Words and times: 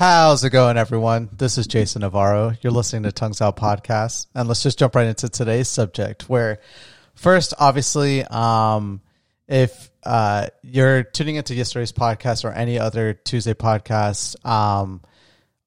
How's 0.00 0.42
it 0.44 0.48
going, 0.48 0.78
everyone? 0.78 1.28
This 1.30 1.58
is 1.58 1.66
Jason 1.66 2.00
Navarro. 2.00 2.54
You're 2.62 2.72
listening 2.72 3.02
to 3.02 3.12
Tongues 3.12 3.42
Out 3.42 3.58
Podcast, 3.58 4.28
and 4.34 4.48
let's 4.48 4.62
just 4.62 4.78
jump 4.78 4.94
right 4.94 5.06
into 5.06 5.28
today's 5.28 5.68
subject. 5.68 6.26
Where 6.26 6.60
first, 7.14 7.52
obviously, 7.58 8.24
um, 8.24 9.02
if 9.46 9.90
uh, 10.02 10.46
you're 10.62 11.02
tuning 11.02 11.36
into 11.36 11.54
yesterday's 11.54 11.92
podcast 11.92 12.46
or 12.46 12.52
any 12.52 12.78
other 12.78 13.12
Tuesday 13.12 13.52
podcast, 13.52 14.42
um, 14.46 15.02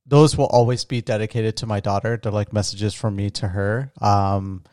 those 0.07 0.35
will 0.35 0.47
always 0.47 0.83
be 0.83 1.01
dedicated 1.01 1.57
to 1.57 1.67
my 1.67 1.79
daughter. 1.79 2.19
They're 2.19 2.31
like 2.31 2.53
messages 2.53 2.95
from 2.95 3.15
me 3.15 3.29
to 3.29 3.47
her. 3.47 3.91
Um, 4.01 4.63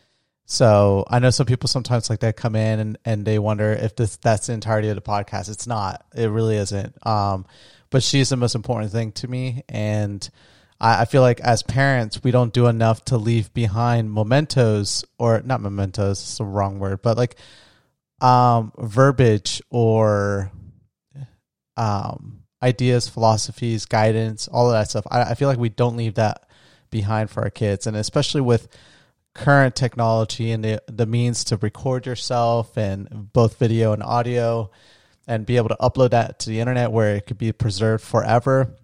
so 0.46 1.04
I 1.06 1.18
know 1.18 1.28
some 1.28 1.44
people 1.44 1.68
sometimes 1.68 2.08
like 2.08 2.20
that 2.20 2.38
come 2.38 2.56
in 2.56 2.80
and, 2.80 2.98
and 3.04 3.26
they 3.26 3.38
wonder 3.38 3.72
if 3.72 3.94
this 3.94 4.16
that's 4.16 4.46
the 4.46 4.54
entirety 4.54 4.88
of 4.88 4.94
the 4.94 5.02
podcast. 5.02 5.50
It's 5.50 5.66
not. 5.66 6.02
It 6.14 6.30
really 6.30 6.56
isn't. 6.56 7.06
Um, 7.06 7.44
but 7.90 8.02
she's 8.02 8.28
the 8.28 8.36
most 8.36 8.54
important 8.54 8.92
thing 8.92 9.12
to 9.12 9.28
me. 9.28 9.62
And 9.68 10.28
I, 10.80 11.02
I 11.02 11.04
feel 11.04 11.22
like 11.22 11.40
as 11.40 11.62
parents, 11.62 12.22
we 12.22 12.30
don't 12.30 12.52
do 12.52 12.66
enough 12.66 13.04
to 13.06 13.18
leave 13.18 13.52
behind 13.52 14.12
mementos 14.12 15.04
or 15.18 15.42
not 15.44 15.60
mementos, 15.60 16.20
it's 16.20 16.38
the 16.38 16.44
wrong 16.44 16.78
word, 16.78 17.02
but 17.02 17.16
like 17.16 17.36
um, 18.20 18.72
verbiage 18.78 19.60
or 19.70 20.50
um, 21.76 22.42
ideas, 22.62 23.08
philosophies, 23.08 23.86
guidance, 23.86 24.48
all 24.48 24.66
of 24.66 24.72
that 24.72 24.90
stuff. 24.90 25.06
I, 25.10 25.22
I 25.22 25.34
feel 25.34 25.48
like 25.48 25.58
we 25.58 25.68
don't 25.68 25.96
leave 25.96 26.14
that 26.14 26.48
behind 26.90 27.30
for 27.30 27.42
our 27.42 27.50
kids. 27.50 27.86
And 27.86 27.96
especially 27.96 28.40
with 28.40 28.68
current 29.34 29.76
technology 29.76 30.50
and 30.50 30.64
the, 30.64 30.82
the 30.86 31.06
means 31.06 31.44
to 31.44 31.56
record 31.56 32.04
yourself 32.06 32.76
and 32.76 33.32
both 33.32 33.58
video 33.58 33.92
and 33.92 34.02
audio 34.02 34.70
and 35.26 35.46
be 35.46 35.56
able 35.56 35.68
to 35.68 35.76
upload 35.80 36.10
that 36.10 36.38
to 36.40 36.50
the 36.50 36.60
internet 36.60 36.92
where 36.92 37.16
it 37.16 37.26
could 37.26 37.38
be 37.38 37.52
preserved 37.52 38.02
forever. 38.04 38.76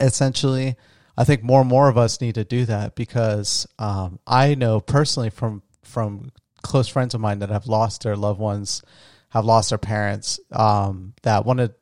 Essentially, 0.00 0.76
I 1.16 1.24
think 1.24 1.42
more 1.42 1.60
and 1.60 1.68
more 1.68 1.88
of 1.88 1.98
us 1.98 2.20
need 2.20 2.36
to 2.36 2.44
do 2.44 2.64
that 2.66 2.94
because 2.94 3.66
um, 3.78 4.20
I 4.26 4.54
know 4.54 4.80
personally 4.80 5.30
from 5.30 5.62
from 5.82 6.30
close 6.62 6.88
friends 6.88 7.14
of 7.14 7.20
mine 7.20 7.40
that 7.40 7.50
have 7.50 7.66
lost 7.66 8.02
their 8.02 8.16
loved 8.16 8.38
ones, 8.38 8.82
have 9.30 9.44
lost 9.44 9.70
their 9.70 9.78
parents. 9.78 10.38
Um, 10.52 11.14
that 11.22 11.44
one 11.44 11.58
of 11.58 11.74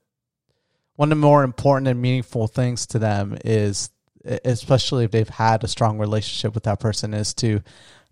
one 0.94 1.12
of 1.12 1.19
the 1.19 1.27
more 1.27 1.44
important 1.44 1.88
and 1.88 2.00
meaningful 2.00 2.47
things 2.47 2.86
to 2.86 2.98
them 2.98 3.36
is, 3.44 3.91
especially 4.24 5.04
if 5.04 5.10
they've 5.10 5.28
had 5.28 5.62
a 5.62 5.69
strong 5.69 5.98
relationship 5.98 6.54
with 6.54 6.64
that 6.64 6.80
person, 6.80 7.12
is 7.12 7.34
to 7.34 7.60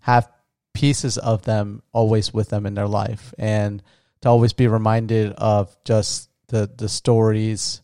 have 0.01 0.29
pieces 0.75 1.17
of 1.17 1.43
them 1.43 1.81
always 1.91 2.33
with 2.33 2.49
them 2.49 2.65
in 2.65 2.75
their 2.75 2.87
life 2.87 3.33
and 3.39 3.81
to 4.25 4.29
always 4.29 4.53
be 4.53 4.67
reminded 4.67 5.33
of 5.33 5.75
just 5.85 6.29
the 6.47 6.69
the 6.75 6.89
stories. 6.89 7.81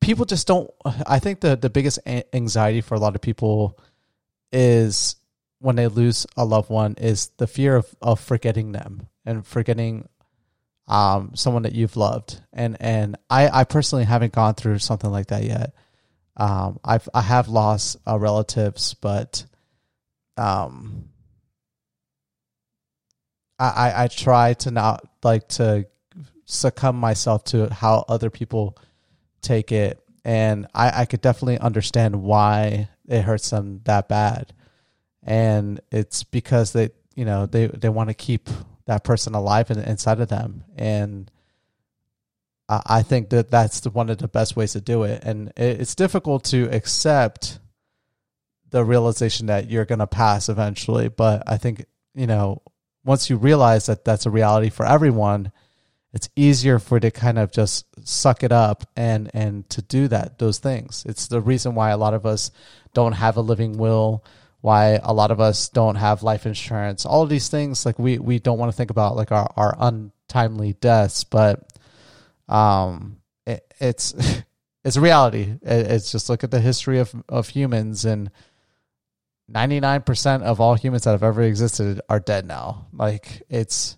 People 0.00 0.24
just 0.24 0.46
don't. 0.46 0.70
I 1.06 1.18
think 1.18 1.40
the 1.40 1.56
the 1.56 1.68
biggest 1.68 1.98
anxiety 2.32 2.80
for 2.80 2.94
a 2.94 3.00
lot 3.00 3.16
of 3.16 3.20
people 3.20 3.78
is 4.52 5.16
when 5.58 5.74
they 5.74 5.88
lose 5.88 6.26
a 6.36 6.44
loved 6.44 6.70
one 6.70 6.94
is 6.94 7.30
the 7.38 7.48
fear 7.48 7.74
of 7.74 7.92
of 8.00 8.20
forgetting 8.20 8.70
them 8.70 9.08
and 9.26 9.44
forgetting 9.44 10.08
um 10.86 11.32
someone 11.34 11.64
that 11.64 11.74
you've 11.74 11.96
loved 11.96 12.40
and 12.52 12.76
and 12.80 13.16
I 13.28 13.48
I 13.60 13.64
personally 13.64 14.04
haven't 14.04 14.32
gone 14.32 14.54
through 14.54 14.78
something 14.78 15.10
like 15.10 15.26
that 15.26 15.42
yet. 15.42 15.74
Um 16.36 16.78
I've 16.84 17.08
I 17.12 17.20
have 17.20 17.48
lost 17.48 17.96
uh, 18.06 18.16
relatives 18.16 18.94
but 18.94 19.44
um 20.36 21.08
I, 23.58 24.04
I 24.04 24.08
try 24.08 24.54
to 24.54 24.70
not 24.70 25.04
like 25.22 25.48
to 25.48 25.86
succumb 26.44 26.96
myself 26.96 27.44
to 27.44 27.72
how 27.72 28.04
other 28.08 28.30
people 28.30 28.78
take 29.42 29.72
it. 29.72 30.00
And 30.24 30.66
I, 30.74 31.02
I 31.02 31.04
could 31.06 31.20
definitely 31.20 31.58
understand 31.58 32.22
why 32.22 32.88
it 33.06 33.22
hurts 33.22 33.50
them 33.50 33.80
that 33.84 34.08
bad. 34.08 34.52
And 35.22 35.80
it's 35.90 36.22
because 36.22 36.72
they, 36.72 36.90
you 37.14 37.24
know, 37.24 37.46
they, 37.46 37.66
they 37.66 37.88
want 37.88 38.10
to 38.10 38.14
keep 38.14 38.48
that 38.86 39.04
person 39.04 39.34
alive 39.34 39.70
in, 39.70 39.78
inside 39.78 40.20
of 40.20 40.28
them. 40.28 40.64
And 40.76 41.30
I, 42.68 42.82
I 42.86 43.02
think 43.02 43.30
that 43.30 43.50
that's 43.50 43.80
the, 43.80 43.90
one 43.90 44.10
of 44.10 44.18
the 44.18 44.28
best 44.28 44.56
ways 44.56 44.72
to 44.72 44.80
do 44.80 45.02
it. 45.02 45.22
And 45.24 45.48
it, 45.56 45.80
it's 45.80 45.94
difficult 45.94 46.44
to 46.44 46.68
accept 46.74 47.58
the 48.70 48.84
realization 48.84 49.46
that 49.46 49.70
you're 49.70 49.84
going 49.84 49.98
to 49.98 50.06
pass 50.06 50.48
eventually. 50.48 51.08
But 51.08 51.42
I 51.46 51.56
think, 51.56 51.84
you 52.14 52.26
know, 52.26 52.62
once 53.08 53.30
you 53.30 53.38
realize 53.38 53.86
that 53.86 54.04
that's 54.04 54.26
a 54.26 54.30
reality 54.30 54.68
for 54.68 54.84
everyone, 54.84 55.50
it's 56.12 56.28
easier 56.36 56.78
for 56.78 57.00
to 57.00 57.10
kind 57.10 57.38
of 57.38 57.50
just 57.50 57.86
suck 58.06 58.42
it 58.42 58.52
up 58.52 58.84
and 58.96 59.30
and 59.32 59.68
to 59.70 59.80
do 59.80 60.08
that 60.08 60.38
those 60.38 60.58
things. 60.58 61.06
It's 61.08 61.26
the 61.26 61.40
reason 61.40 61.74
why 61.74 61.88
a 61.88 61.96
lot 61.96 62.12
of 62.12 62.26
us 62.26 62.50
don't 62.92 63.14
have 63.14 63.38
a 63.38 63.40
living 63.40 63.78
will, 63.78 64.22
why 64.60 65.00
a 65.02 65.14
lot 65.14 65.30
of 65.30 65.40
us 65.40 65.70
don't 65.70 65.94
have 65.94 66.22
life 66.22 66.44
insurance. 66.44 67.06
All 67.06 67.22
of 67.22 67.30
these 67.30 67.48
things 67.48 67.86
like 67.86 67.98
we 67.98 68.18
we 68.18 68.38
don't 68.38 68.58
want 68.58 68.70
to 68.70 68.76
think 68.76 68.90
about 68.90 69.16
like 69.16 69.32
our 69.32 69.50
our 69.56 69.74
untimely 69.78 70.74
deaths, 70.74 71.24
but 71.24 71.66
um 72.46 73.22
it, 73.46 73.72
it's 73.80 74.12
it's 74.84 74.96
a 74.96 75.00
reality. 75.00 75.54
It, 75.62 75.86
it's 75.92 76.12
just 76.12 76.28
look 76.28 76.44
at 76.44 76.50
the 76.50 76.60
history 76.60 76.98
of 76.98 77.14
of 77.26 77.48
humans 77.48 78.04
and 78.04 78.30
99% 79.50 80.42
of 80.42 80.60
all 80.60 80.74
humans 80.74 81.04
that 81.04 81.12
have 81.12 81.22
ever 81.22 81.42
existed 81.42 82.00
are 82.08 82.20
dead 82.20 82.46
now. 82.46 82.86
Like 82.92 83.42
it's 83.48 83.96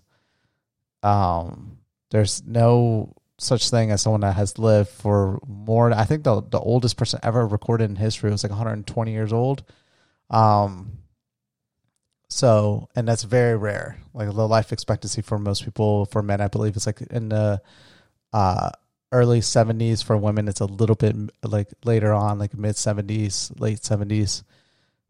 um 1.03 1.79
there's 2.11 2.43
no 2.45 3.13
such 3.37 3.69
thing 3.69 3.91
as 3.91 4.01
someone 4.01 4.21
that 4.21 4.35
has 4.35 4.59
lived 4.59 4.89
for 4.89 5.39
more 5.47 5.91
I 5.91 6.05
think 6.05 6.23
the 6.23 6.41
the 6.41 6.59
oldest 6.59 6.95
person 6.95 7.19
ever 7.23 7.45
recorded 7.45 7.89
in 7.89 7.95
history 7.95 8.31
was 8.31 8.43
like 8.43 8.51
120 8.51 9.11
years 9.11 9.33
old. 9.33 9.63
Um 10.29 10.99
so 12.29 12.87
and 12.95 13.05
that's 13.07 13.23
very 13.23 13.57
rare. 13.57 13.97
Like 14.13 14.27
the 14.27 14.47
life 14.47 14.71
expectancy 14.71 15.21
for 15.21 15.37
most 15.37 15.65
people 15.65 16.05
for 16.05 16.21
men 16.21 16.39
I 16.39 16.47
believe 16.47 16.75
it's 16.77 16.85
like 16.85 17.01
in 17.01 17.29
the 17.29 17.61
uh 18.31 18.69
early 19.11 19.41
70s 19.41 20.01
for 20.01 20.15
women 20.15 20.47
it's 20.47 20.61
a 20.61 20.65
little 20.65 20.95
bit 20.95 21.13
like 21.43 21.67
later 21.83 22.13
on 22.13 22.39
like 22.39 22.57
mid 22.57 22.75
70s, 22.75 23.59
late 23.59 23.79
70s. 23.79 24.43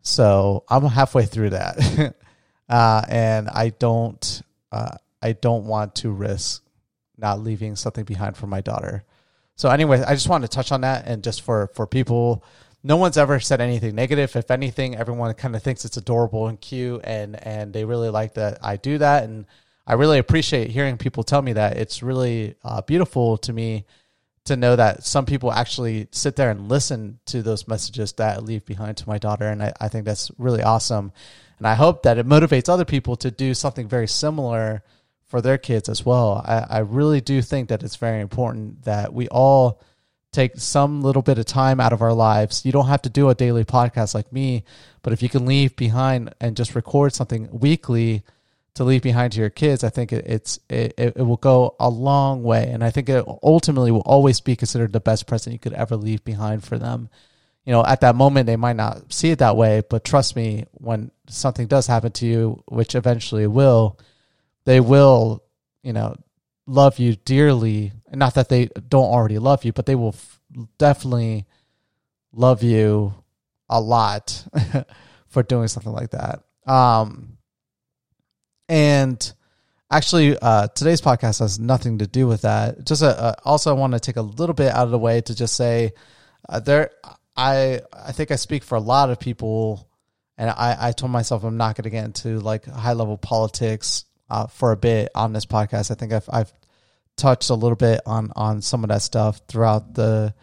So 0.02 0.64
I'm 0.68 0.84
halfway 0.86 1.26
through 1.26 1.52
that, 1.52 2.16
uh, 2.70 3.02
and 3.08 3.50
I 3.50 3.70
don't 3.70 4.42
uh, 4.72 4.98
I 5.22 5.34
don't 5.34 5.66
want 5.66 5.96
to 5.96 6.12
risk 6.12 6.64
not 7.18 7.40
leaving 7.40 7.76
something 7.76 8.04
behind 8.04 8.36
for 8.36 8.48
my 8.48 8.62
daughter. 8.62 9.04
So 9.56 9.70
anyway, 9.70 10.04
I 10.06 10.14
just 10.14 10.28
wanted 10.28 10.50
to 10.50 10.56
touch 10.56 10.72
on 10.72 10.82
that, 10.82 11.06
and 11.06 11.24
just 11.24 11.42
for 11.42 11.68
for 11.76 11.86
people, 11.86 12.44
no 12.84 12.98
one's 12.98 13.18
ever 13.18 13.40
said 13.40 13.62
anything 13.62 13.94
negative. 13.94 14.36
If 14.36 14.50
anything, 14.50 14.96
everyone 14.96 15.34
kind 15.36 15.56
of 15.56 15.62
thinks 15.62 15.86
it's 15.86 15.98
adorable 15.98 16.48
and 16.48 16.60
cute, 16.60 17.02
and 17.04 17.42
and 17.46 17.72
they 17.72 17.86
really 17.86 18.10
like 18.10 18.34
that 18.36 18.58
I 18.64 18.78
do 18.78 18.98
that, 18.98 19.24
and 19.24 19.46
I 19.86 19.94
really 19.94 20.18
appreciate 20.18 20.72
hearing 20.72 20.98
people 20.98 21.24
tell 21.24 21.42
me 21.42 21.54
that. 21.54 21.78
It's 21.78 22.02
really 22.02 22.56
uh, 22.64 22.82
beautiful 22.82 23.38
to 23.40 23.54
me 23.54 23.86
to 24.46 24.56
know 24.56 24.76
that 24.76 25.04
some 25.04 25.26
people 25.26 25.52
actually 25.52 26.08
sit 26.12 26.36
there 26.36 26.50
and 26.50 26.68
listen 26.68 27.20
to 27.26 27.42
those 27.42 27.68
messages 27.68 28.14
that 28.14 28.38
I 28.38 28.40
leave 28.40 28.66
behind 28.66 28.98
to 28.98 29.10
my 29.10 29.18
daughter. 29.18 29.48
And 29.48 29.62
I, 29.62 29.74
I 29.80 29.88
think 29.88 30.06
that's 30.06 30.32
really 30.38 30.64
awesome. 30.64 31.12
And 31.60 31.68
I 31.68 31.76
hope 31.76 32.04
that 32.04 32.18
it 32.18 32.28
motivates 32.28 32.70
other 32.70 32.86
people 32.86 33.16
to 33.18 33.30
do 33.30 33.54
something 33.54 33.88
very 33.88 34.08
similar 34.08 34.84
for 35.28 35.42
their 35.42 35.58
kids 35.58 35.90
as 35.90 36.06
well. 36.06 36.44
I, 36.46 36.66
I 36.70 36.80
really 36.80 37.22
do 37.22 37.42
think 37.42 37.70
that 37.70 37.84
it's 37.84 37.96
very 37.96 38.20
important 38.20 38.84
that 38.84 39.14
we 39.14 39.28
all 39.30 39.80
take 40.34 40.58
some 40.58 41.02
little 41.02 41.22
bit 41.22 41.38
of 41.38 41.46
time 41.46 41.80
out 41.80 41.94
of 41.94 42.02
our 42.02 42.14
lives. 42.14 42.66
You 42.66 42.72
don't 42.72 42.88
have 42.88 43.02
to 43.04 43.10
do 43.10 43.30
a 43.30 43.36
daily 43.36 43.64
podcast 43.64 44.16
like 44.16 44.32
me, 44.34 44.64
but 45.04 45.14
if 45.14 45.22
you 45.22 45.30
can 45.30 45.46
leave 45.46 45.76
behind 45.76 46.34
and 46.42 46.58
just 46.58 46.74
record 46.74 47.14
something 47.14 47.48
weekly, 47.52 48.24
to 48.76 48.84
leave 48.84 49.02
behind 49.02 49.34
to 49.34 49.40
your 49.40 49.50
kids, 49.50 49.84
I 49.84 49.90
think 49.90 50.14
it, 50.14 50.26
it's 50.26 50.60
it, 50.70 50.94
it 50.98 51.18
will 51.18 51.38
go 51.38 51.76
a 51.80 51.90
long 51.90 52.44
way, 52.44 52.70
and 52.72 52.84
I 52.84 52.90
think 52.90 53.10
it 53.10 53.26
ultimately 53.44 53.92
will 53.92 54.02
always 54.02 54.40
be 54.40 54.56
considered 54.56 54.94
the 54.94 55.00
best 55.00 55.28
present 55.28 55.54
you 55.54 55.60
could 55.60 55.74
ever 55.74 55.96
leave 55.96 56.24
behind 56.24 56.64
for 56.64 56.78
them. 56.78 57.10
You 57.66 57.74
know, 57.74 57.86
at 57.86 58.02
that 58.02 58.16
moment 58.16 58.48
they 58.48 58.56
might 58.56 58.76
not 58.76 59.12
see 59.14 59.32
it 59.32 59.40
that 59.40 59.58
way, 59.58 59.84
but 59.88 60.04
trust 60.04 60.36
me, 60.36 60.66
when 60.72 61.12
something 61.28 61.68
does 61.68 61.86
happen 61.86 62.12
to 62.14 62.26
you, 62.26 62.64
which 62.68 62.96
eventually 62.96 63.46
will, 63.46 64.00
they 64.66 64.80
will, 64.80 65.44
you 65.84 65.94
know, 65.94 66.16
love 66.66 66.98
you 66.98 67.16
dearly. 67.18 67.92
Not 68.12 68.36
that 68.36 68.50
they 68.50 68.70
don't 68.88 69.06
already 69.06 69.38
love 69.38 69.64
you, 69.64 69.74
but 69.74 69.86
they 69.86 69.96
will 69.96 70.16
f- 70.16 70.40
definitely 70.78 71.46
love 72.34 72.64
you 72.64 73.14
a 73.70 73.80
lot 73.80 74.46
for 75.28 75.44
doing 75.44 75.68
something 75.68 75.94
like 75.94 76.12
that. 76.12 76.44
Um, 76.66 77.38
and 78.72 79.34
actually, 79.92 80.38
uh, 80.40 80.68
today's 80.70 81.02
podcast 81.02 81.40
has 81.40 81.60
nothing 81.60 81.98
to 81.98 82.08
do 82.08 82.26
with 82.26 82.44
that. 82.44 82.86
Just 82.86 83.02
a, 83.02 83.08
uh, 83.08 83.34
also, 83.44 83.70
I 83.70 83.78
want 83.78 83.92
to 83.94 84.00
take 84.00 84.16
a 84.16 84.22
little 84.22 84.56
bit 84.56 84.72
out 84.72 84.86
of 84.86 84.92
the 84.92 84.98
way 84.98 85.20
to 85.20 85.36
just 85.36 85.58
say 85.58 85.92
uh, 86.48 86.62
there. 86.62 86.92
I 87.36 87.82
I 87.92 88.14
think 88.14 88.32
I 88.32 88.38
speak 88.38 88.64
for 88.64 88.76
a 88.76 88.80
lot 88.80 89.10
of 89.10 89.20
people, 89.20 89.90
and 90.38 90.50
I 90.50 90.78
I 90.80 90.92
told 90.94 91.12
myself 91.12 91.44
I'm 91.44 91.58
not 91.58 91.76
going 91.76 91.84
to 91.84 91.90
get 91.90 92.06
into 92.06 92.40
like 92.40 92.66
high 92.66 92.94
level 92.94 93.18
politics 93.18 94.06
uh, 94.30 94.48
for 94.48 94.72
a 94.72 94.78
bit 94.78 95.10
on 95.16 95.34
this 95.34 95.46
podcast. 95.46 95.92
I 95.92 95.96
think 95.96 96.14
I've 96.14 96.30
I've 96.32 96.54
touched 97.18 97.50
a 97.50 97.56
little 97.56 97.76
bit 97.76 98.00
on 98.06 98.32
on 98.38 98.62
some 98.62 98.86
of 98.86 98.88
that 98.88 99.02
stuff 99.02 99.42
throughout 99.50 99.94
the 99.96 100.34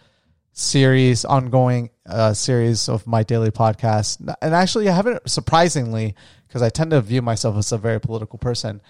series, 0.59 1.25
ongoing 1.25 1.91
uh, 2.07 2.35
series 2.35 2.89
of 2.89 3.07
my 3.07 3.23
daily 3.23 3.51
podcast. 3.51 4.19
And 4.43 4.55
actually, 4.55 4.89
I 4.89 4.93
haven't 4.93 5.29
surprisingly 5.29 6.15
because 6.47 6.63
I 6.63 6.69
tend 6.69 6.91
to 6.91 7.01
view 7.01 7.23
myself 7.23 7.57
as 7.57 7.73
a 7.73 7.79
very 7.79 8.01
political 8.01 8.39
person. 8.39 8.81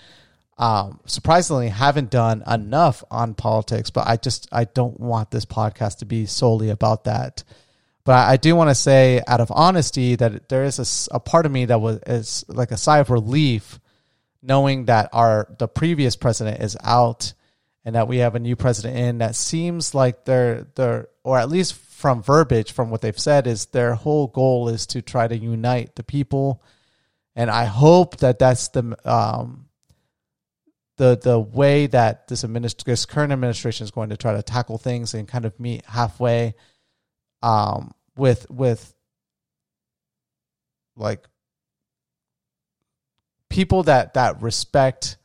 Um, 0.57 1.01
surprisingly, 1.07 1.69
haven't 1.69 2.11
done 2.11 2.43
enough 2.47 3.05
on 3.11 3.35
politics, 3.35 3.91
but 3.91 4.09
I 4.09 4.17
just 4.17 4.49
I 4.51 4.65
don't 4.65 4.99
want 4.99 5.31
this 5.31 5.45
podcast 5.45 5.99
to 5.99 6.05
be 6.05 6.27
solely 6.27 6.71
about 6.71 7.05
that. 7.05 7.45
But 8.05 8.13
I, 8.13 8.33
I 8.33 8.37
do 8.39 8.57
want 8.57 8.71
to 8.71 8.75
say, 8.75 9.23
out 9.29 9.41
of 9.41 9.53
honesty, 9.55 10.17
that 10.17 10.49
there 10.49 10.65
is 10.65 11.09
a, 11.13 11.17
a 11.17 11.21
part 11.21 11.47
of 11.47 11.53
me 11.53 11.67
that 11.67 11.81
was 11.81 12.01
is 12.07 12.45
like 12.49 12.73
a 12.73 12.77
sigh 12.77 12.99
of 12.99 13.11
relief, 13.11 13.79
knowing 14.43 14.87
that 14.87 15.11
our 15.13 15.55
the 15.59 15.69
previous 15.69 16.17
president 16.17 16.63
is 16.63 16.77
out, 16.83 17.35
and 17.89 17.95
that 17.95 18.07
we 18.07 18.19
have 18.19 18.35
a 18.35 18.39
new 18.39 18.55
president 18.55 18.99
in. 18.99 19.17
That 19.19 19.35
seems 19.35 19.95
like 19.95 20.27
they're 20.27 20.67
they're 20.75 21.09
or 21.25 21.39
at 21.39 21.49
least 21.49 21.73
from 21.73 22.23
verbiage 22.23 22.73
from 22.73 22.91
what 22.91 23.01
they've 23.01 23.19
said 23.19 23.47
is 23.47 23.65
their 23.65 23.95
whole 23.95 24.27
goal 24.27 24.69
is 24.69 24.87
to 24.89 25.01
try 25.01 25.27
to 25.27 25.35
unite 25.35 25.97
the 25.97 26.03
people, 26.03 26.63
and 27.35 27.51
I 27.51 27.65
hope 27.65 28.19
that 28.19 28.39
that's 28.39 28.69
the 28.69 28.95
um 29.11 29.69
the 30.99 31.19
the 31.21 31.41
way 31.41 31.87
that 31.87 32.29
this 32.29 32.43
administ- 32.43 32.85
this 32.85 33.07
current 33.07 33.33
administration 33.33 33.85
is 33.85 33.91
going 33.91 34.11
to 34.11 34.19
try 34.19 34.35
to 34.35 34.43
tackle 34.43 34.77
things 34.77 35.15
and 35.15 35.27
kind 35.27 35.47
of 35.47 35.59
meet 35.59 35.83
halfway 35.87 36.57
um, 37.43 37.95
with 38.19 38.51
with 38.51 38.93
like 40.95 41.27
people 43.49 43.85
that 43.85 44.13
that 44.13 44.43
respect 44.43 45.17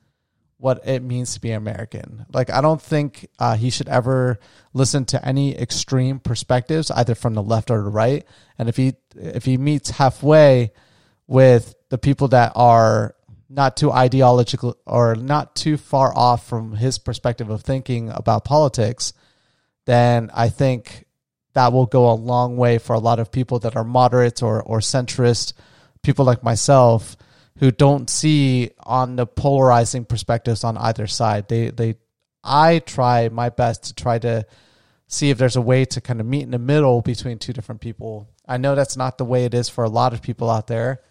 what 0.64 0.88
it 0.88 1.04
means 1.04 1.34
to 1.34 1.42
be 1.42 1.52
American. 1.52 2.26
Like 2.32 2.50
I 2.50 2.62
don't 2.62 2.82
think 2.82 3.28
uh, 3.38 3.58
he 3.58 3.70
should 3.70 3.90
ever 3.90 4.40
listen 4.72 5.04
to 5.08 5.28
any 5.28 5.58
extreme 5.58 6.20
perspectives, 6.20 6.90
either 6.90 7.16
from 7.16 7.34
the 7.34 7.44
left 7.44 7.70
or 7.70 7.84
the 7.84 7.90
right. 7.90 8.26
And 8.58 8.70
if 8.70 8.78
he 8.78 8.94
if 9.14 9.44
he 9.44 9.58
meets 9.58 9.90
halfway 9.90 10.72
with 11.28 11.76
the 11.90 11.98
people 11.98 12.30
that 12.30 12.54
are 12.56 13.14
not 13.50 13.76
too 13.76 13.92
ideological 13.92 14.78
or 14.86 15.16
not 15.16 15.54
too 15.54 15.76
far 15.76 16.18
off 16.18 16.48
from 16.48 16.76
his 16.76 16.98
perspective 16.98 17.50
of 17.50 17.62
thinking 17.62 18.08
about 18.08 18.46
politics, 18.46 19.12
then 19.86 20.32
I 20.34 20.48
think 20.48 21.04
that 21.56 21.74
will 21.74 21.88
go 21.88 22.10
a 22.10 22.16
long 22.16 22.56
way 22.56 22.78
for 22.78 22.94
a 22.94 23.00
lot 23.00 23.20
of 23.20 23.34
people 23.34 23.60
that 23.60 23.76
are 23.76 23.84
moderates 23.84 24.42
or, 24.42 24.64
or 24.64 24.80
centrist, 24.80 25.52
people 26.04 26.24
like 26.24 26.42
myself 26.42 27.18
who 27.58 27.72
don't 27.72 28.10
see 28.10 28.72
on 28.80 29.16
the 29.16 29.26
polarizing 29.26 30.06
perspectives 30.06 30.64
on 30.64 30.78
either 30.78 31.08
side. 31.08 31.48
They 31.48 31.70
they 31.70 31.96
I 32.44 32.80
try 32.80 33.30
my 33.30 33.50
best 33.50 33.86
to 33.86 33.96
try 33.96 34.20
to 34.20 34.46
see 35.08 35.30
if 35.30 35.38
there's 35.38 35.56
a 35.56 35.62
way 35.62 35.86
to 35.86 36.02
kind 36.02 36.20
of 36.20 36.26
meet 36.26 36.44
in 36.44 36.52
the 36.52 36.60
middle 36.60 37.02
between 37.02 37.40
two 37.40 37.54
different 37.54 37.82
people. 37.82 38.28
I 38.48 38.58
know 38.58 38.76
that's 38.76 38.98
not 38.98 39.18
the 39.18 39.26
way 39.26 39.46
it 39.46 39.54
is 39.54 39.70
for 39.70 39.84
a 39.84 39.90
lot 39.90 40.14
of 40.14 40.22
people 40.22 40.50
out 40.50 40.68
there 40.68 41.02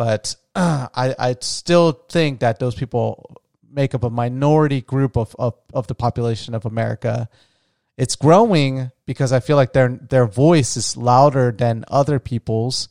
but 0.00 0.34
I, 0.54 1.14
I 1.18 1.36
still 1.40 1.92
think 1.92 2.40
that 2.40 2.58
those 2.58 2.74
people 2.74 3.42
make 3.70 3.94
up 3.94 4.02
a 4.02 4.10
minority 4.10 4.80
group 4.80 5.16
of, 5.16 5.36
of, 5.38 5.54
of 5.72 5.86
the 5.86 5.94
population 5.94 6.54
of 6.54 6.66
America. 6.66 7.28
It's 7.96 8.16
growing 8.16 8.90
because 9.04 9.30
I 9.30 9.40
feel 9.40 9.56
like 9.56 9.74
their 9.74 9.90
their 9.90 10.26
voice 10.26 10.78
is 10.78 10.96
louder 10.96 11.52
than 11.52 11.84
other 11.88 12.18
people's, 12.18 12.88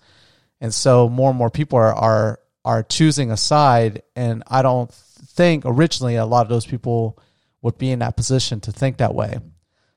and 0.62 0.72
so 0.72 1.10
more 1.10 1.32
and 1.32 1.38
more 1.40 1.50
people 1.50 1.80
are 1.80 1.96
are 1.96 2.40
are 2.66 2.84
choosing 2.84 3.32
a 3.32 3.38
side. 3.38 4.04
And 4.16 4.44
I 4.48 4.62
don't 4.62 4.92
think 4.92 5.64
originally 5.66 6.16
a 6.16 6.26
lot 6.26 6.46
of 6.46 6.50
those 6.50 6.66
people 6.66 7.20
would 7.62 7.78
be 7.78 7.92
in 7.92 8.00
that 8.00 8.18
position 8.18 8.60
to 8.62 8.72
think 8.72 8.98
that 8.98 9.16
way. 9.16 9.40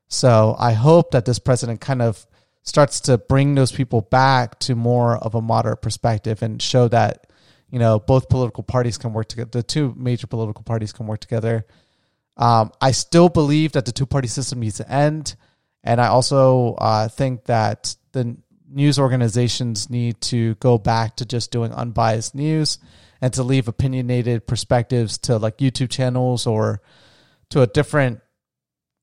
So 0.09 0.55
I 0.59 0.73
hope 0.73 1.13
that 1.13 1.25
this 1.25 1.39
president 1.39 1.81
kind 1.81 2.03
of 2.03 2.27
starts 2.63 3.01
to 3.01 3.19
bring 3.19 3.55
those 3.55 3.73
people 3.73 4.03
back 4.03 4.59
to 4.61 4.75
more 4.75 5.17
of 5.17 5.35
a 5.35 5.43
moderate 5.43 5.83
perspective 5.83 6.43
and 6.43 6.61
show 6.63 6.89
that 6.89 7.27
you 7.71 7.79
know 7.79 7.99
both 7.99 8.29
political 8.29 8.63
parties 8.63 8.99
can 8.99 9.13
work 9.13 9.29
together 9.29 9.51
the 9.51 9.63
two 9.63 9.95
major 9.97 10.27
political 10.27 10.63
parties 10.63 10.93
can 10.93 11.07
work 11.07 11.21
together 11.21 11.67
um, 12.37 12.71
i 12.81 12.93
still 12.93 13.29
believe 13.29 13.73
that 13.73 13.85
the 13.85 13.93
two 13.93 14.07
party 14.07 14.29
system 14.29 14.61
needs 14.61 14.77
to 14.77 14.91
end 14.91 15.35
and 15.83 16.01
i 16.01 16.07
also 16.07 16.75
uh, 16.75 17.09
think 17.09 17.45
that 17.45 17.97
the 18.13 18.37
news 18.73 18.99
organizations 18.99 19.91
need 19.91 20.21
to 20.21 20.55
go 20.57 20.79
back 20.79 21.17
to 21.17 21.27
just 21.27 21.51
doing 21.51 21.73
unbiased 21.73 22.35
news 22.35 22.79
and 23.21 23.33
to 23.33 23.43
leave 23.43 23.69
opinionated 23.69 24.47
perspectives 24.47 25.19
to 25.19 25.37
like 25.37 25.59
youtube 25.59 25.91
channels 25.91 26.47
or 26.47 26.81
to 27.51 27.61
a 27.63 27.67
different 27.67 28.21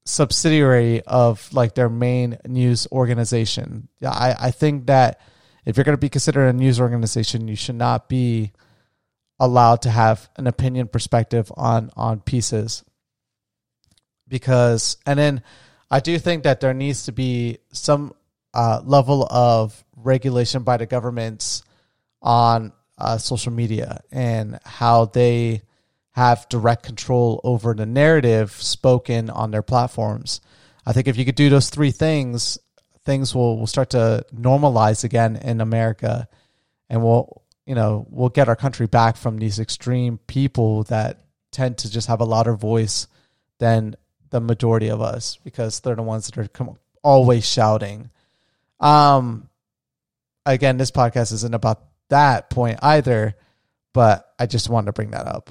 subsidiary 0.10 1.02
of 1.04 1.48
like 1.54 1.76
their 1.76 1.90
main 1.90 2.38
news 2.48 2.88
organization. 2.92 3.88
Yeah, 4.00 4.12
I, 4.12 4.48
I 4.48 4.52
think 4.52 4.88
that 4.88 5.22
if 5.66 5.78
you're 5.78 5.84
going 5.84 5.98
to 5.98 6.02
be 6.02 6.10
considered 6.10 6.48
a 6.48 6.54
news 6.54 6.80
organization, 6.80 7.48
you 7.48 7.56
should 7.56 7.76
not 7.76 8.10
be 8.10 8.52
allowed 9.40 9.84
to 9.84 9.90
have 9.90 10.30
an 10.36 10.48
opinion 10.48 10.88
perspective 10.88 11.52
on 11.56 11.92
on 11.96 12.20
pieces 12.20 12.84
because 14.28 14.98
and 15.06 15.18
then 15.18 15.44
I 15.90 16.02
do 16.02 16.20
think 16.20 16.44
that 16.44 16.60
there 16.60 16.74
needs 16.74 17.06
to 17.06 17.14
be 17.14 17.60
some 17.72 18.14
uh, 18.54 18.82
level 18.84 19.28
of 19.30 19.84
regulation 19.96 20.64
by 20.64 20.78
the 20.78 20.86
governments 20.86 21.64
on 22.22 22.74
uh, 22.98 23.18
social 23.18 23.52
media 23.52 24.02
and 24.12 24.60
how 24.66 25.06
they 25.06 25.62
have 26.12 26.50
direct 26.50 26.84
control 26.84 27.40
over 27.44 27.74
the 27.74 27.86
narrative 27.86 28.52
spoken 28.52 29.30
on 29.30 29.52
their 29.52 29.62
platforms. 29.62 30.42
I 30.86 30.94
think 30.94 31.08
if 31.08 31.18
you 31.18 31.26
could 31.26 31.36
do 31.36 31.50
those 31.50 31.70
three 31.70 31.92
things, 31.92 32.58
things 33.06 33.34
will, 33.34 33.58
will 33.58 33.68
start 33.68 33.92
to 33.92 34.26
normalize 34.36 35.04
again 35.04 35.36
in 35.38 35.62
America 35.62 36.28
and 36.90 37.04
we'll 37.04 37.44
you 37.66 37.76
know 37.76 38.06
we'll 38.10 38.30
get 38.30 38.50
our 38.50 38.56
country 38.56 38.88
back 38.88 39.16
from 39.16 39.38
these 39.38 39.60
extreme 39.60 40.18
people 40.28 40.84
that 40.86 41.24
tend 41.52 41.78
to 41.78 41.90
just 41.90 42.08
have 42.08 42.22
a 42.22 42.26
louder 42.26 42.56
voice 42.56 43.08
than 43.60 43.96
the 44.30 44.40
majority 44.40 44.90
of 44.90 45.02
us 45.02 45.38
because 45.44 45.80
they're 45.80 45.96
the 45.96 46.02
ones 46.02 46.28
that 46.28 46.38
are 46.38 46.76
always 47.04 47.46
shouting. 47.46 48.10
Um, 48.80 49.50
again, 50.46 50.78
this 50.78 50.92
podcast 50.92 51.34
isn't 51.34 51.54
about 51.54 51.84
that 52.10 52.50
point 52.50 52.80
either, 52.82 53.36
but 53.94 54.32
I 54.40 54.46
just 54.46 54.70
wanted 54.70 54.88
to 54.88 54.94
bring 54.94 55.12
that 55.12 55.28
up. 55.28 55.50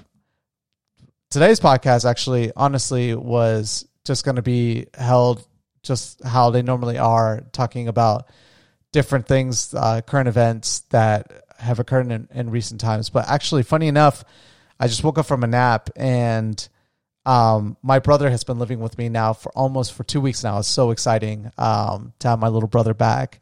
Today's 1.30 1.60
podcast 1.60 2.08
actually 2.08 2.52
honestly 2.56 3.14
was 3.14 3.86
just 4.04 4.24
going 4.24 4.36
to 4.36 4.42
be 4.42 4.86
held 4.94 5.46
just 5.82 6.22
how 6.24 6.50
they 6.50 6.62
normally 6.62 6.98
are 6.98 7.42
talking 7.52 7.88
about 7.88 8.28
different 8.92 9.26
things 9.26 9.74
uh, 9.74 10.00
current 10.00 10.28
events 10.28 10.80
that 10.90 11.44
have 11.58 11.78
occurred 11.78 12.10
in, 12.10 12.28
in 12.32 12.50
recent 12.50 12.80
times. 12.80 13.10
But 13.10 13.28
actually 13.28 13.62
funny 13.62 13.88
enough 13.88 14.24
i 14.80 14.86
just 14.86 15.04
woke 15.04 15.18
up 15.18 15.26
from 15.26 15.44
a 15.44 15.46
nap 15.46 15.90
and 15.96 16.68
um, 17.28 17.76
my 17.82 17.98
brother 17.98 18.30
has 18.30 18.42
been 18.42 18.58
living 18.58 18.80
with 18.80 18.96
me 18.96 19.10
now 19.10 19.34
for 19.34 19.52
almost 19.52 19.92
for 19.92 20.02
two 20.02 20.18
weeks 20.18 20.42
now. 20.42 20.60
It's 20.60 20.66
so 20.66 20.92
exciting 20.92 21.52
um, 21.58 22.14
to 22.20 22.28
have 22.28 22.38
my 22.38 22.48
little 22.48 22.70
brother 22.70 22.94
back. 22.94 23.40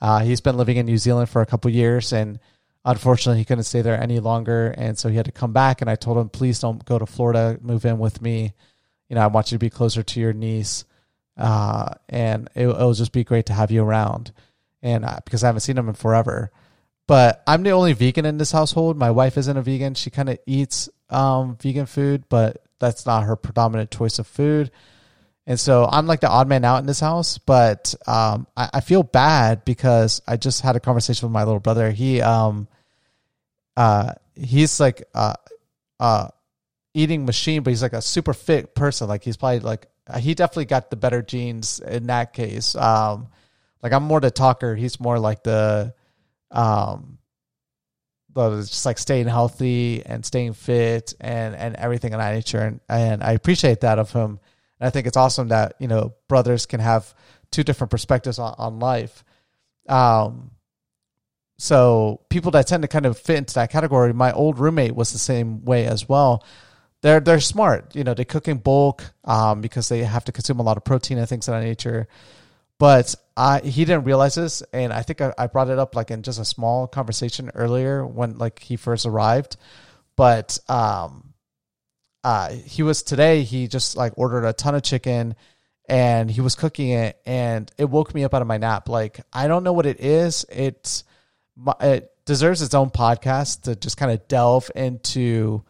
Uh, 0.00 0.18
he's 0.18 0.40
been 0.40 0.56
living 0.56 0.76
in 0.76 0.86
new 0.86 0.98
zealand 0.98 1.28
for 1.28 1.40
a 1.40 1.46
couple 1.46 1.70
years 1.70 2.12
and 2.12 2.40
unfortunately 2.84 3.38
he 3.38 3.44
couldn't 3.44 3.62
stay 3.62 3.80
there 3.80 4.00
any 4.00 4.18
longer. 4.18 4.74
And 4.76 4.98
so 4.98 5.08
he 5.08 5.14
had 5.14 5.26
to 5.26 5.32
come 5.32 5.52
back 5.52 5.80
and 5.80 5.88
i 5.88 5.94
told 5.94 6.18
him 6.18 6.28
please 6.28 6.58
don't 6.58 6.84
go 6.84 6.98
to 6.98 7.06
florida 7.06 7.58
move 7.62 7.84
in 7.84 8.00
with 8.00 8.20
me. 8.20 8.54
You 9.08 9.14
know 9.14 9.22
i 9.22 9.28
want 9.28 9.52
you 9.52 9.56
to 9.56 9.64
be 9.64 9.70
closer 9.70 10.02
to 10.02 10.20
your 10.20 10.32
niece. 10.32 10.84
Uh, 11.36 11.94
and 12.08 12.50
it, 12.56 12.66
will 12.66 12.92
just 12.92 13.12
be 13.12 13.22
great 13.22 13.46
to 13.46 13.52
have 13.52 13.70
you 13.70 13.84
around. 13.84 14.32
And 14.82 15.04
uh, 15.04 15.20
because 15.24 15.44
i 15.44 15.46
haven't 15.46 15.60
seen 15.60 15.78
him 15.78 15.88
in 15.88 15.94
forever. 15.94 16.50
But 17.06 17.44
i'm 17.46 17.62
the 17.62 17.70
only 17.70 17.92
vegan 17.92 18.26
in 18.26 18.38
this 18.38 18.50
household. 18.50 18.96
My 18.96 19.12
wife 19.12 19.38
isn't 19.38 19.56
a 19.56 19.62
vegan. 19.62 19.94
She 19.94 20.10
kind 20.10 20.28
of 20.28 20.40
eats 20.44 20.88
um, 21.08 21.56
vegan 21.62 21.86
food 21.86 22.24
but 22.28 22.64
that's 22.78 23.06
not 23.06 23.24
her 23.24 23.36
predominant 23.36 23.90
choice 23.90 24.18
of 24.18 24.26
food 24.26 24.70
and 25.48 25.58
so 25.58 25.88
I'm 25.90 26.06
like 26.06 26.20
the 26.20 26.28
odd 26.28 26.46
man 26.46 26.62
out 26.62 26.76
in 26.80 26.86
this 26.86 27.00
house, 27.00 27.38
but 27.38 27.94
um, 28.06 28.46
I, 28.54 28.68
I, 28.74 28.80
feel 28.80 29.02
bad 29.02 29.64
because 29.64 30.20
I 30.28 30.36
just 30.36 30.60
had 30.60 30.76
a 30.76 30.80
conversation 30.80 31.26
with 31.26 31.32
my 31.32 31.44
little 31.44 31.58
brother. 31.58 31.90
He 31.90 32.20
um, 32.20 32.68
uh, 33.74 34.12
he's 34.34 34.78
like 34.78 35.04
uh, 35.14 35.32
uh, 35.98 36.28
eating 36.92 37.24
machine, 37.24 37.62
but 37.62 37.70
he's 37.70 37.80
like 37.80 37.94
a 37.94 38.02
super 38.02 38.34
fit 38.34 38.74
person. 38.74 39.08
Like 39.08 39.24
he's 39.24 39.38
probably 39.38 39.60
like 39.60 39.86
he 40.18 40.34
definitely 40.34 40.66
got 40.66 40.90
the 40.90 40.96
better 40.96 41.22
genes 41.22 41.80
in 41.80 42.08
that 42.08 42.34
case. 42.34 42.74
Um, 42.74 43.28
like 43.82 43.94
I'm 43.94 44.02
more 44.02 44.20
the 44.20 44.30
talker. 44.30 44.74
He's 44.74 45.00
more 45.00 45.18
like 45.18 45.44
the 45.44 45.94
um, 46.50 47.17
the 48.38 48.62
just 48.62 48.86
like 48.86 48.98
staying 48.98 49.26
healthy 49.26 50.04
and 50.04 50.24
staying 50.24 50.52
fit 50.52 51.14
and 51.20 51.54
and 51.54 51.76
everything 51.76 52.14
of 52.14 52.20
that 52.20 52.34
nature. 52.34 52.60
And 52.60 52.80
and 52.88 53.22
I 53.22 53.32
appreciate 53.32 53.80
that 53.80 53.98
of 53.98 54.12
him 54.12 54.40
and 54.80 54.86
I 54.86 54.90
think 54.90 55.06
it's 55.06 55.16
awesome 55.16 55.48
that, 55.48 55.74
you 55.78 55.88
know, 55.88 56.14
brothers 56.28 56.66
can 56.66 56.80
have 56.80 57.14
two 57.50 57.64
different 57.64 57.90
perspectives 57.90 58.38
on, 58.38 58.54
on 58.58 58.78
life. 58.78 59.24
Um, 59.88 60.52
so 61.58 62.20
people 62.28 62.52
that 62.52 62.66
tend 62.66 62.82
to 62.82 62.88
kind 62.88 63.06
of 63.06 63.18
fit 63.18 63.38
into 63.38 63.54
that 63.54 63.70
category, 63.70 64.12
my 64.12 64.32
old 64.32 64.58
roommate 64.58 64.94
was 64.94 65.12
the 65.12 65.18
same 65.18 65.64
way 65.64 65.86
as 65.86 66.08
well. 66.08 66.44
They're 67.00 67.20
they're 67.20 67.40
smart, 67.40 67.94
you 67.94 68.02
know. 68.02 68.14
They 68.14 68.24
cook 68.24 68.48
in 68.48 68.58
bulk 68.58 69.04
um, 69.24 69.60
because 69.60 69.88
they 69.88 70.00
have 70.00 70.24
to 70.24 70.32
consume 70.32 70.58
a 70.58 70.64
lot 70.64 70.76
of 70.76 70.84
protein 70.84 71.18
and 71.18 71.28
things 71.28 71.46
of 71.46 71.54
that 71.54 71.62
nature. 71.62 72.08
But 72.78 73.14
I 73.38 73.60
he 73.60 73.84
didn't 73.84 74.02
realize 74.02 74.34
this, 74.34 74.64
and 74.72 74.92
I 74.92 75.02
think 75.02 75.20
I, 75.20 75.32
I 75.38 75.46
brought 75.46 75.70
it 75.70 75.78
up 75.78 75.94
like 75.94 76.10
in 76.10 76.22
just 76.22 76.40
a 76.40 76.44
small 76.44 76.88
conversation 76.88 77.52
earlier 77.54 78.04
when 78.04 78.36
like 78.36 78.58
he 78.58 78.74
first 78.74 79.06
arrived, 79.06 79.56
but 80.16 80.58
um, 80.68 81.34
uh, 82.24 82.50
he 82.50 82.82
was 82.82 83.04
today. 83.04 83.44
He 83.44 83.68
just 83.68 83.96
like 83.96 84.14
ordered 84.16 84.44
a 84.44 84.52
ton 84.52 84.74
of 84.74 84.82
chicken, 84.82 85.36
and 85.88 86.28
he 86.28 86.40
was 86.40 86.56
cooking 86.56 86.90
it, 86.90 87.16
and 87.24 87.70
it 87.78 87.88
woke 87.88 88.12
me 88.12 88.24
up 88.24 88.34
out 88.34 88.42
of 88.42 88.48
my 88.48 88.58
nap. 88.58 88.88
Like 88.88 89.20
I 89.32 89.46
don't 89.46 89.62
know 89.62 89.72
what 89.72 89.86
it 89.86 90.00
is. 90.00 90.44
It's 90.48 91.04
it 91.80 92.10
deserves 92.24 92.60
its 92.60 92.74
own 92.74 92.90
podcast 92.90 93.62
to 93.62 93.76
just 93.76 93.96
kind 93.96 94.10
of 94.10 94.26
delve 94.26 94.68
into 94.74 95.62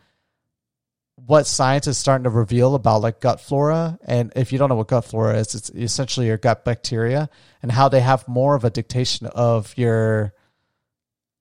what 1.27 1.47
science 1.47 1.87
is 1.87 1.99
starting 1.99 2.25
to 2.25 2.31
reveal 2.31 2.75
about 2.75 3.03
like 3.03 3.21
gut 3.21 3.41
flora. 3.41 3.99
And 4.05 4.33
if 4.37 4.53
you 4.53 4.59
don't 4.59 4.69
know 4.69 4.77
what 4.77 4.89
gut 4.89 5.05
flora 5.05 5.37
is 5.39 5.55
it's 5.55 5.71
essentially 5.71 6.27
your 6.27 6.39
gut 6.39 6.65
bacteria 6.65 7.29
and 7.63 7.73
how 7.73 7.89
they 7.89 8.01
have 8.01 8.27
more 8.29 8.55
of 8.55 8.65
a 8.65 8.71
dictation 8.71 9.27
of 9.27 9.77
your 9.77 10.33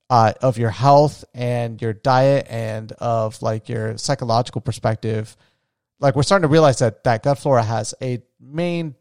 uh, 0.09 0.33
of 0.41 0.57
your 0.57 0.69
health 0.69 1.25
and 1.33 1.81
your 1.81 1.93
diet 1.93 2.47
and 2.49 2.91
of 2.93 3.41
like 3.41 3.69
your 3.69 3.97
psychological 3.97 4.61
perspective. 4.61 5.35
Like 5.99 6.15
we're 6.15 6.23
starting 6.23 6.47
to 6.47 6.51
realize 6.51 6.79
that 6.79 7.03
that 7.03 7.23
gut 7.23 7.37
flora 7.37 7.63
has 7.63 7.93
a 8.01 8.21
main 8.39 8.95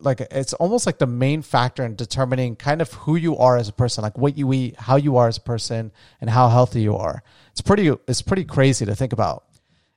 like 0.00 0.20
it's 0.20 0.52
almost 0.54 0.86
like 0.86 0.98
the 0.98 1.06
main 1.06 1.42
factor 1.42 1.84
in 1.84 1.96
determining 1.96 2.56
kind 2.56 2.80
of 2.80 2.92
who 2.92 3.16
you 3.16 3.36
are 3.36 3.56
as 3.56 3.68
a 3.68 3.72
person 3.72 4.02
like 4.02 4.16
what 4.16 4.36
you 4.38 4.52
eat 4.52 4.76
how 4.76 4.96
you 4.96 5.16
are 5.16 5.28
as 5.28 5.36
a 5.36 5.40
person 5.40 5.92
and 6.20 6.30
how 6.30 6.48
healthy 6.48 6.80
you 6.80 6.96
are. 6.96 7.22
It's 7.52 7.60
pretty 7.60 7.88
it's 8.06 8.22
pretty 8.22 8.44
crazy 8.44 8.86
to 8.86 8.94
think 8.94 9.12
about. 9.12 9.44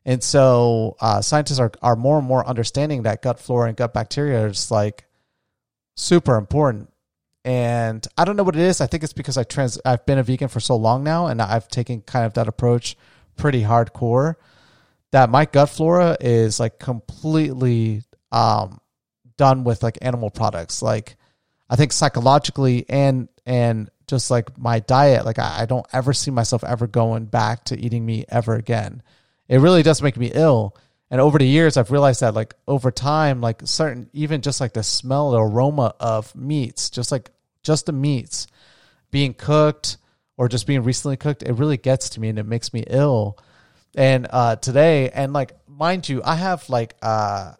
And 0.03 0.23
so 0.23 0.97
uh, 0.99 1.21
scientists 1.21 1.59
are, 1.59 1.71
are 1.83 1.95
more 1.95 2.17
and 2.17 2.27
more 2.27 2.45
understanding 2.47 3.03
that 3.03 3.21
gut 3.21 3.39
flora 3.39 3.67
and 3.67 3.77
gut 3.77 3.93
bacteria 3.93 4.47
is 4.47 4.71
like 4.71 5.05
super 5.95 6.35
important. 6.35 6.91
And 7.43 8.05
i 8.17 8.25
don't 8.25 8.35
know 8.35 8.43
what 8.43 8.55
it 8.55 8.61
is. 8.61 8.81
I 8.81 8.87
think 8.87 9.03
it's 9.03 9.13
because 9.13 9.37
i 9.37 9.43
trans 9.43 9.79
i've 9.85 10.05
been 10.05 10.17
a 10.17 10.23
vegan 10.23 10.47
for 10.47 10.59
so 10.59 10.75
long 10.75 11.03
now 11.03 11.27
and 11.27 11.41
i've 11.41 11.67
taken 11.67 12.01
kind 12.01 12.25
of 12.25 12.33
that 12.33 12.47
approach 12.47 12.97
pretty 13.37 13.61
hardcore 13.61 14.35
that 15.11 15.29
my 15.29 15.45
gut 15.45 15.69
flora 15.69 16.17
is 16.19 16.59
like 16.59 16.79
completely 16.79 18.03
um 18.31 18.80
done 19.41 19.63
with 19.63 19.81
like 19.81 19.97
animal 20.03 20.29
products. 20.29 20.83
Like 20.83 21.15
I 21.67 21.75
think 21.75 21.91
psychologically 21.93 22.85
and 22.87 23.27
and 23.43 23.89
just 24.05 24.29
like 24.29 24.55
my 24.55 24.81
diet, 24.81 25.25
like 25.25 25.39
I, 25.39 25.61
I 25.61 25.65
don't 25.65 25.85
ever 25.91 26.13
see 26.13 26.29
myself 26.29 26.63
ever 26.63 26.85
going 26.85 27.25
back 27.25 27.63
to 27.65 27.79
eating 27.79 28.05
meat 28.05 28.25
ever 28.29 28.53
again. 28.53 29.01
It 29.47 29.57
really 29.57 29.81
does 29.81 30.03
make 30.03 30.15
me 30.15 30.31
ill. 30.31 30.75
And 31.09 31.19
over 31.19 31.39
the 31.39 31.47
years, 31.47 31.75
I've 31.75 31.89
realized 31.89 32.21
that 32.21 32.35
like 32.35 32.53
over 32.67 32.91
time, 32.91 33.41
like 33.41 33.63
certain 33.65 34.11
even 34.13 34.41
just 34.41 34.61
like 34.61 34.73
the 34.73 34.83
smell, 34.83 35.31
the 35.31 35.39
aroma 35.39 35.95
of 35.99 36.35
meats, 36.35 36.91
just 36.91 37.11
like 37.11 37.31
just 37.63 37.87
the 37.87 37.93
meats 37.93 38.45
being 39.09 39.33
cooked 39.33 39.97
or 40.37 40.49
just 40.49 40.67
being 40.67 40.83
recently 40.83 41.17
cooked, 41.17 41.41
it 41.41 41.53
really 41.53 41.77
gets 41.77 42.09
to 42.09 42.19
me 42.19 42.29
and 42.29 42.37
it 42.37 42.45
makes 42.45 42.73
me 42.73 42.83
ill. 42.85 43.39
And 43.95 44.27
uh, 44.29 44.57
today, 44.57 45.09
and 45.09 45.33
like 45.33 45.53
mind 45.67 46.07
you, 46.07 46.21
I 46.23 46.35
have 46.35 46.69
like 46.69 46.95
uh, 47.01 47.53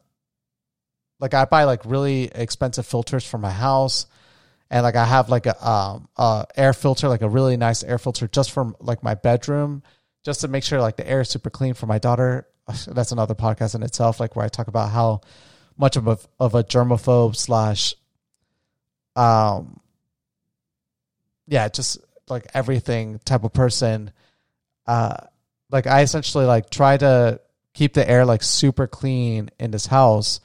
like 1.21 1.35
I 1.35 1.45
buy 1.45 1.63
like 1.65 1.85
really 1.85 2.23
expensive 2.23 2.85
filters 2.85 3.25
for 3.25 3.37
my 3.37 3.51
house, 3.51 4.07
and 4.71 4.83
like 4.83 4.95
I 4.95 5.05
have 5.05 5.29
like 5.29 5.45
a 5.45 5.69
um 5.69 6.07
air 6.57 6.73
filter, 6.73 7.07
like 7.07 7.21
a 7.21 7.29
really 7.29 7.55
nice 7.55 7.83
air 7.83 7.99
filter 7.99 8.27
just 8.27 8.51
from 8.51 8.75
like 8.81 9.03
my 9.03 9.13
bedroom, 9.13 9.83
just 10.25 10.41
to 10.41 10.47
make 10.47 10.63
sure 10.63 10.81
like 10.81 10.97
the 10.97 11.07
air 11.07 11.21
is 11.21 11.29
super 11.29 11.51
clean 11.51 11.75
for 11.75 11.85
my 11.85 11.99
daughter. 11.99 12.47
That's 12.87 13.11
another 13.11 13.35
podcast 13.35 13.75
in 13.75 13.83
itself, 13.83 14.19
like 14.19 14.35
where 14.35 14.43
I 14.43 14.49
talk 14.49 14.67
about 14.67 14.89
how 14.89 15.21
much 15.77 15.95
of 15.95 16.07
a 16.07 16.17
of 16.39 16.55
a 16.55 16.63
germaphobe 16.63 17.35
slash 17.35 17.93
um 19.15 19.79
yeah, 21.47 21.69
just 21.69 21.99
like 22.29 22.47
everything 22.55 23.19
type 23.23 23.43
of 23.43 23.53
person. 23.53 24.11
Uh 24.87 25.17
like 25.69 25.85
I 25.85 26.01
essentially 26.01 26.45
like 26.45 26.71
try 26.71 26.97
to 26.97 27.39
keep 27.75 27.93
the 27.93 28.09
air 28.09 28.25
like 28.25 28.41
super 28.41 28.87
clean 28.87 29.51
in 29.59 29.69
this 29.69 29.85
house 29.85 30.39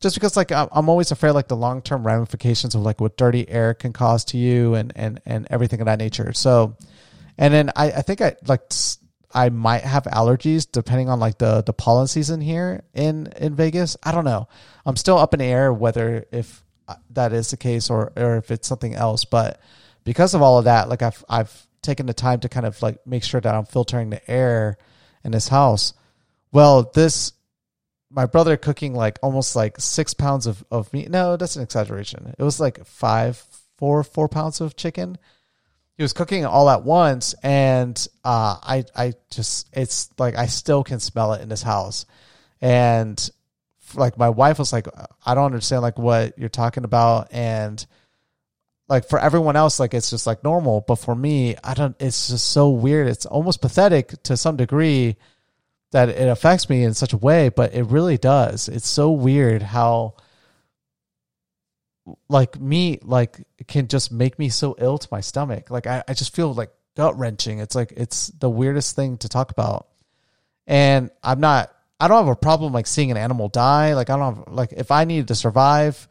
just 0.00 0.16
because 0.16 0.36
like 0.36 0.50
I'm 0.50 0.88
always 0.88 1.10
afraid 1.10 1.32
like 1.32 1.48
the 1.48 1.56
long 1.56 1.82
term 1.82 2.06
ramifications 2.06 2.74
of 2.74 2.82
like 2.82 3.00
what 3.00 3.16
dirty 3.16 3.48
air 3.48 3.74
can 3.74 3.92
cause 3.92 4.24
to 4.26 4.38
you 4.38 4.74
and 4.74 4.92
and 4.96 5.20
and 5.26 5.46
everything 5.50 5.80
of 5.80 5.86
that 5.86 5.98
nature. 5.98 6.32
So, 6.32 6.76
and 7.36 7.52
then 7.52 7.70
I 7.76 7.92
I 7.92 8.02
think 8.02 8.20
I 8.20 8.36
like 8.46 8.62
I 9.32 9.50
might 9.50 9.82
have 9.82 10.04
allergies 10.04 10.66
depending 10.70 11.08
on 11.08 11.20
like 11.20 11.38
the 11.38 11.62
the 11.62 11.74
pollen 11.74 12.06
season 12.06 12.40
here 12.40 12.82
in 12.94 13.28
in 13.36 13.54
Vegas. 13.54 13.96
I 14.02 14.12
don't 14.12 14.24
know. 14.24 14.48
I'm 14.86 14.96
still 14.96 15.18
up 15.18 15.34
in 15.34 15.40
the 15.40 15.46
air 15.46 15.72
whether 15.72 16.24
if 16.32 16.64
uh, 16.88 16.94
that 17.10 17.32
is 17.32 17.50
the 17.50 17.58
case 17.58 17.90
or 17.90 18.12
or 18.16 18.38
if 18.38 18.50
it's 18.50 18.66
something 18.66 18.94
else. 18.94 19.26
But 19.26 19.60
because 20.04 20.34
of 20.34 20.40
all 20.40 20.58
of 20.58 20.64
that, 20.64 20.88
like 20.88 21.02
I've 21.02 21.22
I've 21.28 21.66
taken 21.82 22.06
the 22.06 22.14
time 22.14 22.40
to 22.40 22.48
kind 22.48 22.64
of 22.64 22.80
like 22.82 23.06
make 23.06 23.22
sure 23.22 23.40
that 23.40 23.54
I'm 23.54 23.66
filtering 23.66 24.10
the 24.10 24.30
air 24.30 24.78
in 25.24 25.32
this 25.32 25.48
house. 25.48 25.92
Well, 26.52 26.90
this 26.94 27.32
my 28.10 28.26
brother 28.26 28.56
cooking 28.56 28.94
like 28.94 29.18
almost 29.22 29.54
like 29.54 29.78
six 29.78 30.14
pounds 30.14 30.46
of, 30.46 30.64
of 30.70 30.92
meat. 30.92 31.10
No, 31.10 31.36
that's 31.36 31.56
an 31.56 31.62
exaggeration. 31.62 32.34
It 32.36 32.42
was 32.42 32.60
like 32.60 32.84
five, 32.84 33.42
four, 33.78 34.02
four 34.02 34.28
pounds 34.28 34.60
of 34.60 34.76
chicken. 34.76 35.16
He 35.96 36.02
was 36.02 36.12
cooking 36.12 36.42
it 36.42 36.46
all 36.46 36.70
at 36.70 36.82
once, 36.82 37.34
and 37.42 37.94
uh, 38.24 38.56
I, 38.62 38.84
I 38.96 39.12
just, 39.30 39.68
it's 39.74 40.10
like 40.18 40.36
I 40.36 40.46
still 40.46 40.82
can 40.82 40.98
smell 40.98 41.34
it 41.34 41.42
in 41.42 41.50
this 41.50 41.62
house, 41.62 42.06
and 42.60 43.30
like 43.94 44.16
my 44.16 44.30
wife 44.30 44.58
was 44.58 44.72
like, 44.72 44.88
I 45.26 45.34
don't 45.34 45.44
understand 45.44 45.82
like 45.82 45.98
what 45.98 46.38
you're 46.38 46.48
talking 46.48 46.84
about, 46.84 47.28
and 47.32 47.84
like 48.88 49.08
for 49.10 49.18
everyone 49.18 49.56
else, 49.56 49.78
like 49.78 49.92
it's 49.92 50.08
just 50.08 50.26
like 50.26 50.42
normal, 50.42 50.80
but 50.80 50.96
for 50.96 51.14
me, 51.14 51.56
I 51.62 51.74
don't. 51.74 51.94
It's 52.00 52.28
just 52.28 52.50
so 52.50 52.70
weird. 52.70 53.06
It's 53.06 53.26
almost 53.26 53.60
pathetic 53.60 54.22
to 54.22 54.38
some 54.38 54.56
degree 54.56 55.16
that 55.92 56.08
it 56.08 56.28
affects 56.28 56.68
me 56.68 56.84
in 56.84 56.94
such 56.94 57.12
a 57.12 57.16
way, 57.16 57.48
but 57.48 57.74
it 57.74 57.84
really 57.84 58.18
does. 58.18 58.68
It's 58.68 58.88
so 58.88 59.10
weird 59.10 59.62
how 59.62 60.14
like 62.28 62.58
me 62.58 62.98
like 63.02 63.44
can 63.66 63.88
just 63.88 64.10
make 64.10 64.38
me 64.38 64.48
so 64.48 64.74
ill 64.78 64.98
to 64.98 65.08
my 65.10 65.20
stomach. 65.20 65.70
Like 65.70 65.86
I, 65.86 66.02
I 66.06 66.14
just 66.14 66.34
feel 66.34 66.54
like 66.54 66.70
gut 66.96 67.18
wrenching. 67.18 67.58
It's 67.58 67.74
like 67.74 67.92
it's 67.96 68.28
the 68.28 68.50
weirdest 68.50 68.96
thing 68.96 69.18
to 69.18 69.28
talk 69.28 69.50
about. 69.50 69.88
And 70.66 71.10
I'm 71.22 71.40
not 71.40 71.72
I 71.98 72.08
don't 72.08 72.18
have 72.18 72.28
a 72.28 72.36
problem 72.36 72.72
like 72.72 72.86
seeing 72.86 73.10
an 73.10 73.16
animal 73.16 73.48
die. 73.48 73.94
Like 73.94 74.10
I 74.10 74.16
don't 74.16 74.36
have 74.36 74.54
like 74.54 74.72
if 74.72 74.90
I 74.90 75.04
needed 75.04 75.28
to 75.28 75.34
survive, 75.34 76.08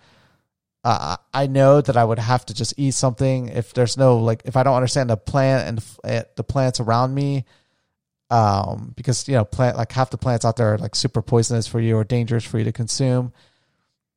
uh, 0.84 1.18
I 1.34 1.48
know 1.48 1.82
that 1.82 1.98
I 1.98 2.04
would 2.04 2.20
have 2.20 2.46
to 2.46 2.54
just 2.54 2.74
eat 2.78 2.92
something. 2.92 3.50
If 3.50 3.74
there's 3.74 3.98
no 3.98 4.18
like, 4.18 4.44
if 4.46 4.56
I 4.56 4.64
don't 4.64 4.76
understand 4.76 5.10
the 5.10 5.18
plant 5.18 5.68
and 5.68 5.78
the, 5.80 6.28
the 6.36 6.44
plants 6.44 6.80
around 6.80 7.14
me, 7.14 7.46
um, 8.30 8.94
because 8.96 9.28
you 9.28 9.36
know 9.36 9.46
plant 9.46 9.78
like 9.78 9.92
half 9.92 10.10
the 10.10 10.18
plants 10.18 10.46
out 10.46 10.56
there 10.56 10.74
are 10.74 10.78
like 10.78 10.96
super 10.96 11.22
poisonous 11.22 11.68
for 11.68 11.80
you 11.80 11.98
or 11.98 12.04
dangerous 12.04 12.44
for 12.44 12.58
you 12.58 12.66
to 12.66 12.72
consume. 12.72 13.34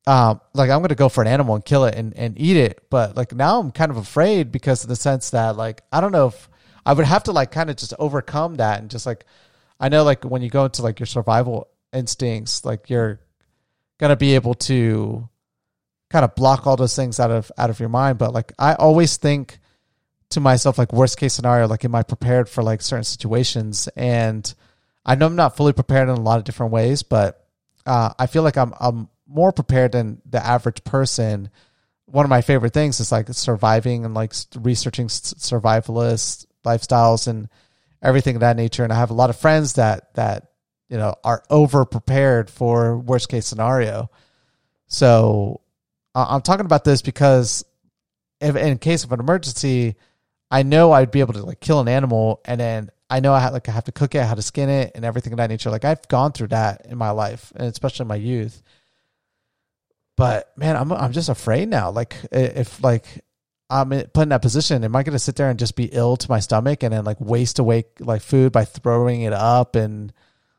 Um, 0.05 0.41
like 0.53 0.69
I'm 0.69 0.81
gonna 0.81 0.95
go 0.95 1.09
for 1.09 1.21
an 1.21 1.27
animal 1.27 1.55
and 1.55 1.63
kill 1.63 1.85
it 1.85 1.95
and, 1.95 2.15
and 2.15 2.39
eat 2.39 2.57
it, 2.57 2.83
but 2.89 3.15
like 3.15 3.33
now 3.33 3.59
I'm 3.59 3.71
kind 3.71 3.91
of 3.91 3.97
afraid 3.97 4.51
because 4.51 4.83
of 4.83 4.89
the 4.89 4.95
sense 4.95 5.31
that 5.31 5.55
like 5.55 5.81
I 5.91 6.01
don't 6.01 6.11
know 6.11 6.27
if 6.27 6.49
I 6.85 6.93
would 6.93 7.05
have 7.05 7.23
to 7.23 7.31
like 7.31 7.51
kind 7.51 7.69
of 7.69 7.77
just 7.77 7.93
overcome 7.97 8.55
that 8.55 8.81
and 8.81 8.91
just 8.91 9.05
like 9.05 9.25
I 9.79 9.89
know 9.89 10.03
like 10.03 10.23
when 10.23 10.41
you 10.41 10.49
go 10.49 10.65
into 10.65 10.81
like 10.81 10.99
your 10.99 11.07
survival 11.07 11.69
instincts, 11.93 12.65
like 12.65 12.89
you're 12.89 13.19
gonna 13.97 14.15
be 14.15 14.35
able 14.35 14.53
to 14.55 15.27
kind 16.09 16.25
of 16.25 16.35
block 16.35 16.67
all 16.67 16.75
those 16.75 16.95
things 16.95 17.19
out 17.19 17.31
of 17.31 17.51
out 17.57 17.69
of 17.69 17.79
your 17.79 17.89
mind. 17.89 18.17
But 18.17 18.33
like 18.33 18.51
I 18.59 18.73
always 18.75 19.17
think 19.17 19.59
to 20.33 20.39
myself 20.39 20.77
like 20.77 20.93
worst 20.93 21.17
case 21.17 21.33
scenario 21.33 21.67
like 21.67 21.85
am 21.85 21.95
i 21.95 22.03
prepared 22.03 22.49
for 22.49 22.63
like 22.63 22.81
certain 22.81 23.03
situations? 23.03 23.87
And 23.95 24.53
i 25.05 25.15
know 25.15 25.25
i'm 25.27 25.35
not 25.35 25.57
fully 25.57 25.73
prepared 25.73 26.09
in 26.09 26.15
a 26.15 26.21
lot 26.21 26.37
of 26.37 26.43
different 26.43 26.71
ways 26.71 27.03
but 27.03 27.45
uh, 27.85 28.13
i 28.17 28.27
feel 28.27 28.43
like 28.43 28.57
i'm 28.57 28.73
i'm 28.79 29.09
more 29.33 29.51
prepared 29.51 29.93
than 29.93 30.21
the 30.29 30.45
average 30.45 30.83
person. 30.83 31.49
One 32.05 32.25
of 32.25 32.29
my 32.29 32.41
favorite 32.41 32.73
things 32.73 32.99
is 32.99 33.11
like 33.11 33.27
surviving 33.29 34.05
and 34.05 34.13
like 34.13 34.33
researching 34.55 35.07
survivalist 35.07 36.45
lifestyles 36.63 37.27
and 37.27 37.49
everything 38.01 38.35
of 38.35 38.41
that 38.41 38.57
nature. 38.57 38.83
And 38.83 38.93
i 38.93 38.97
have 38.97 39.09
a 39.09 39.15
lot 39.15 39.29
of 39.29 39.37
friends 39.37 39.73
that 39.73 40.13
that 40.15 40.51
you 40.89 40.97
know 40.97 41.15
are 41.23 41.43
over 41.49 41.85
prepared 41.85 42.49
for 42.49 42.97
worst 42.97 43.29
case 43.29 43.47
scenario. 43.47 44.09
So 44.87 45.61
i'm 46.15 46.41
talking 46.41 46.65
about 46.65 46.83
this 46.83 47.01
because 47.01 47.65
if 48.39 48.55
in 48.55 48.77
case 48.77 49.03
of 49.03 49.11
an 49.11 49.19
emergency 49.19 49.95
I 50.53 50.61
know 50.61 50.91
I'd 50.91 51.09
be 51.09 51.19
able 51.19 51.33
to 51.33 51.43
like 51.43 51.59
kill 51.59 51.79
an 51.79 51.87
animal 51.87 52.39
and 52.45 52.61
then 52.61 52.91
I 53.09 53.19
know 53.19 53.33
I 53.33 53.39
have 53.39 53.53
like 53.53 53.67
I 53.67 53.71
have 53.71 53.85
to 53.85 53.91
cook 53.91 54.13
it, 54.13 54.23
how 54.23 54.35
to 54.35 54.41
skin 54.41 54.69
it, 54.69 54.91
and 54.95 55.03
everything 55.03 55.33
of 55.33 55.37
that 55.37 55.49
nature. 55.49 55.69
Like 55.71 55.83
I've 55.83 56.07
gone 56.07 56.31
through 56.31 56.47
that 56.47 56.85
in 56.87 56.97
my 56.97 57.11
life, 57.11 57.51
and 57.55 57.67
especially 57.67 58.03
in 58.03 58.07
my 58.07 58.15
youth. 58.15 58.61
But 60.15 60.51
man, 60.57 60.75
I'm 60.75 60.91
I'm 60.91 61.11
just 61.11 61.29
afraid 61.29 61.69
now. 61.69 61.91
Like 61.91 62.15
if 62.31 62.83
like 62.83 63.23
I'm 63.69 63.89
put 63.89 64.23
in 64.23 64.29
that 64.29 64.41
position, 64.41 64.83
am 64.83 64.95
I 64.95 65.03
going 65.03 65.13
to 65.13 65.19
sit 65.19 65.35
there 65.35 65.49
and 65.49 65.59
just 65.59 65.75
be 65.75 65.85
ill 65.85 66.17
to 66.17 66.29
my 66.29 66.39
stomach 66.39 66.83
and 66.83 66.93
then 66.93 67.03
like 67.03 67.19
waste 67.19 67.59
away 67.59 67.85
like 67.99 68.21
food 68.21 68.51
by 68.51 68.65
throwing 68.65 69.21
it 69.21 69.33
up 69.33 69.75
and 69.75 70.13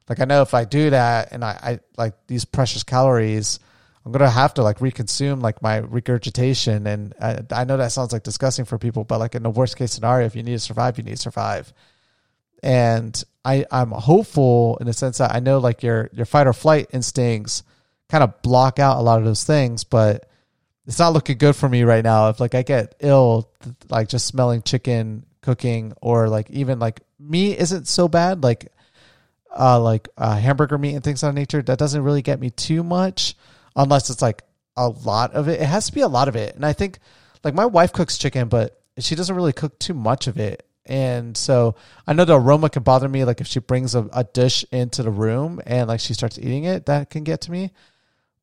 like 0.09 0.21
I 0.21 0.25
know 0.25 0.43
if 0.43 0.55
I 0.55 0.65
do 0.65 0.91
that 0.91 1.33
and 1.33 1.45
I, 1.45 1.59
I 1.63 1.81
like 1.97 2.15
these 2.27 2.45
precious 2.45 2.83
calories 2.83 3.59
I'm 4.05 4.13
gonna 4.13 4.29
have 4.29 4.55
to 4.55 4.63
like 4.63 4.79
reconsume 4.81 5.43
like 5.43 5.63
my 5.63 5.79
regurgitation, 5.79 6.87
and 6.87 7.15
I, 7.21 7.41
I 7.51 7.65
know 7.65 7.79
that 7.79 7.93
sounds 7.93 8.13
like 8.13 8.23
disgusting 8.23 8.67
for 8.67 8.79
people, 8.79 9.05
but 9.05 9.19
like 9.19 9.35
in 9.35 9.43
the 9.43 9.51
worst 9.51 9.77
case 9.77 9.93
scenario, 9.93 10.27
if 10.27 10.37
you 10.37 10.43
need 10.43 10.53
to 10.53 10.59
survive, 10.59 10.99
you 10.99 11.05
need 11.05 11.17
to 11.17 11.23
survive. 11.23 11.73
And 12.63 13.23
I 13.45 13.65
I'm 13.71 13.91
hopeful 13.91 14.77
in 14.79 14.87
the 14.87 14.93
sense 14.93 15.19
that 15.19 15.35
I 15.35 15.41
know 15.41 15.59
like 15.59 15.83
your 15.83 16.11
your 16.13 16.27
fight 16.27 16.47
or 16.47 16.53
flight 16.53 16.89
instincts 16.93 17.63
kind 18.11 18.23
of 18.23 18.43
block 18.43 18.79
out 18.79 18.99
a 18.99 19.03
lot 19.03 19.19
of 19.19 19.25
those 19.25 19.45
things, 19.45 19.85
but 19.85 20.29
it's 20.87 20.99
not 20.99 21.15
looking 21.15 21.39
good 21.39 21.57
for 21.57 21.69
me 21.69 21.83
right 21.83 22.05
now. 22.05 22.29
If 22.29 22.41
like 22.41 22.55
I 22.55 22.63
get 22.63 22.95
ill, 23.01 23.51
like 23.89 24.09
just 24.09 24.27
smelling 24.27 24.63
chicken 24.63 25.25
cooking 25.41 25.95
or 26.03 26.29
like 26.29 26.51
even 26.51 26.79
like 26.79 27.01
meat 27.19 27.57
isn't 27.59 27.89
so 27.89 28.09
bad. 28.09 28.43
Like 28.43 28.71
uh 29.57 29.81
like 29.81 30.09
uh, 30.19 30.37
hamburger 30.37 30.77
meat 30.77 30.95
and 30.95 31.03
things 31.03 31.23
of 31.23 31.35
that 31.35 31.41
nature 31.41 31.63
that 31.63 31.79
doesn't 31.79 32.03
really 32.03 32.23
get 32.23 32.39
me 32.39 32.51
too 32.51 32.83
much 32.83 33.35
unless 33.77 34.11
it's 34.11 34.23
like 34.23 34.43
a 34.77 34.89
lot 34.89 35.33
of 35.33 35.49
it. 35.49 35.61
It 35.61 35.67
has 35.67 35.87
to 35.87 35.93
be 35.93 36.01
a 36.01 36.09
lot 36.09 36.29
of 36.29 36.37
it. 36.37 36.55
And 36.55 36.65
I 36.65 36.73
think 36.73 36.99
like 37.43 37.55
my 37.55 37.67
wife 37.67 37.93
cooks 37.93 38.19
chicken, 38.19 38.49
but 38.49 38.81
she 38.99 39.15
doesn't 39.15 39.35
really 39.35 39.53
cook 39.53 39.79
too 39.79 39.95
much 39.95 40.27
of 40.27 40.39
it. 40.39 40.67
And 40.87 41.37
so 41.37 41.77
I 42.07 42.13
know 42.13 42.25
the 42.25 42.39
aroma 42.39 42.69
can 42.69 42.83
bother 42.83 43.09
me. 43.09 43.25
Like 43.25 43.41
if 43.41 43.47
she 43.47 43.61
brings 43.61 43.95
a, 43.95 44.09
a 44.13 44.25
dish 44.25 44.65
into 44.71 45.03
the 45.03 45.11
room 45.11 45.61
and 45.67 45.89
like 45.89 46.01
she 46.01 46.15
starts 46.15 46.39
eating 46.39 46.65
it, 46.65 46.87
that 46.87 47.11
can 47.11 47.25
get 47.25 47.43
to 47.43 47.51
me. 47.51 47.73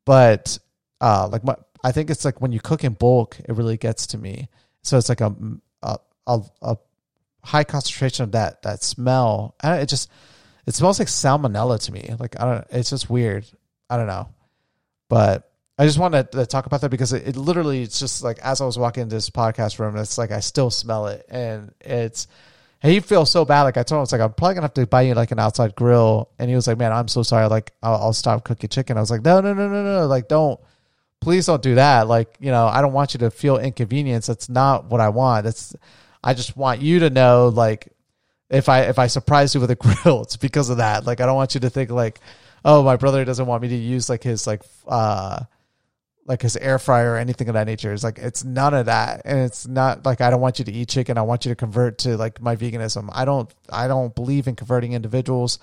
But 0.06 0.58
uh, 1.00 1.28
like 1.32 1.44
my, 1.44 1.56
I 1.84 1.92
think 1.92 2.10
it's 2.10 2.26
like 2.26 2.42
when 2.42 2.52
you 2.52 2.60
cook 2.60 2.84
in 2.84 2.94
bulk, 2.94 3.38
it 3.40 3.54
really 3.54 3.78
gets 3.78 4.08
to 4.08 4.18
me. 4.18 4.50
So 4.84 4.98
it's 4.98 5.10
like 5.10 5.22
a 5.22 5.36
a, 5.84 6.00
a, 6.26 6.42
a 6.62 6.78
high 7.44 7.64
concentration 7.64 8.24
of 8.24 8.32
that 8.32 8.64
that 8.64 8.84
smell. 8.84 9.56
it 9.64 9.88
just 9.88 10.10
it 10.66 10.74
smells 10.74 11.00
like 11.00 11.08
salmonella 11.08 11.80
to 11.86 11.92
me. 11.92 12.14
Like 12.20 12.40
I 12.40 12.46
don't. 12.46 12.68
It's 12.72 12.90
just 12.90 13.10
weird. 13.10 13.46
I 13.90 13.98
don't 13.98 14.08
know. 14.08 14.30
But 15.12 15.52
I 15.78 15.86
just 15.86 16.00
wanted 16.00 16.32
to 16.32 16.46
talk 16.46 16.68
about 16.68 16.80
that 16.80 16.90
because 16.90 17.12
it, 17.12 17.28
it 17.28 17.36
literally 17.36 17.82
it's 17.82 18.00
just 18.00 18.24
like 18.24 18.40
as 18.40 18.62
I 18.62 18.66
was 18.66 18.80
walking 18.80 19.04
into 19.04 19.16
this 19.16 19.30
podcast 19.30 19.78
room, 19.78 19.98
it's 19.98 20.18
like 20.18 20.32
I 20.32 20.40
still 20.40 20.72
smell 20.72 21.08
it, 21.08 21.26
and 21.28 21.74
it's. 21.82 22.30
he 22.82 23.02
feels 23.02 23.30
so 23.30 23.44
bad. 23.44 23.64
Like 23.64 23.76
I 23.76 23.84
told 23.84 24.00
him, 24.00 24.04
it's 24.04 24.14
like 24.14 24.22
I'm 24.22 24.32
probably 24.32 24.56
gonna 24.56 24.68
have 24.68 24.74
to 24.76 24.88
buy 24.88 25.02
you 25.02 25.14
like 25.14 25.32
an 25.32 25.40
outside 25.40 25.76
grill. 25.76 26.30
And 26.40 26.50
he 26.50 26.56
was 26.56 26.66
like, 26.66 26.78
"Man, 26.78 26.94
I'm 26.94 27.10
so 27.10 27.24
sorry. 27.24 27.48
Like 27.48 27.74
I'll, 27.84 27.96
I'll 27.96 28.14
stop 28.14 28.46
cooking 28.46 28.70
chicken." 28.70 28.96
I 28.96 29.02
was 29.02 29.12
like, 29.12 29.22
"No, 29.22 29.42
no, 29.42 29.54
no, 29.54 29.68
no, 29.68 29.84
no. 29.84 30.08
Like 30.08 30.30
don't, 30.30 30.58
please 31.20 31.46
don't 31.46 31.62
do 31.62 31.76
that. 31.76 32.08
Like 32.08 32.38
you 32.40 32.52
know, 32.52 32.68
I 32.68 32.80
don't 32.80 32.94
want 32.94 33.14
you 33.14 33.18
to 33.20 33.32
feel 33.32 33.58
inconvenience. 33.58 34.28
That's 34.28 34.48
not 34.48 34.86
what 34.86 35.02
I 35.02 35.10
want. 35.10 35.44
That's, 35.44 35.76
I 36.24 36.36
just 36.36 36.56
want 36.56 36.82
you 36.82 37.00
to 37.00 37.10
know 37.10 37.50
like 37.50 37.92
if 38.50 38.70
I 38.70 38.84
if 38.84 38.98
I 38.98 39.08
surprise 39.08 39.56
you 39.56 39.60
with 39.60 39.72
a 39.72 39.76
grill, 40.06 40.22
it's 40.22 40.38
because 40.38 40.70
of 40.70 40.78
that. 40.78 41.06
Like 41.06 41.20
I 41.20 41.26
don't 41.26 41.36
want 41.36 41.54
you 41.54 41.60
to 41.60 41.70
think 41.70 41.90
like 41.90 42.22
oh, 42.64 42.84
my 42.84 42.96
brother 42.96 43.26
doesn't 43.26 43.46
want 43.46 43.62
me 43.62 43.70
to 43.70 43.76
use 43.76 44.10
like 44.10 44.24
his 44.24 44.48
like 44.48 44.64
uh 44.88 45.44
like 46.26 46.42
his 46.42 46.56
air 46.56 46.78
fryer 46.80 47.14
or 47.14 47.18
anything 47.18 47.50
of 47.50 47.56
that 47.56 47.68
nature. 47.68 47.92
It's 47.92 48.04
like 48.04 48.20
it's 48.20 48.44
none 48.44 48.74
of 48.74 48.86
that, 48.86 49.24
and 49.26 49.40
it's 49.40 49.68
not 49.68 50.06
like 50.06 50.22
I 50.22 50.30
don't 50.30 50.42
want 50.42 50.60
you 50.60 50.66
to 50.66 50.72
eat 50.72 50.90
chicken. 50.90 51.18
I 51.18 51.24
want 51.24 51.46
you 51.46 51.52
to 51.52 51.56
convert 51.56 52.00
to 52.00 52.18
like 52.18 52.42
my 52.42 52.56
veganism. 52.56 53.10
I 53.12 53.26
don't 53.26 53.54
I 53.72 53.88
don't 53.88 54.14
believe 54.14 54.48
in 54.48 54.56
converting 54.56 54.94
individuals. 54.94 55.60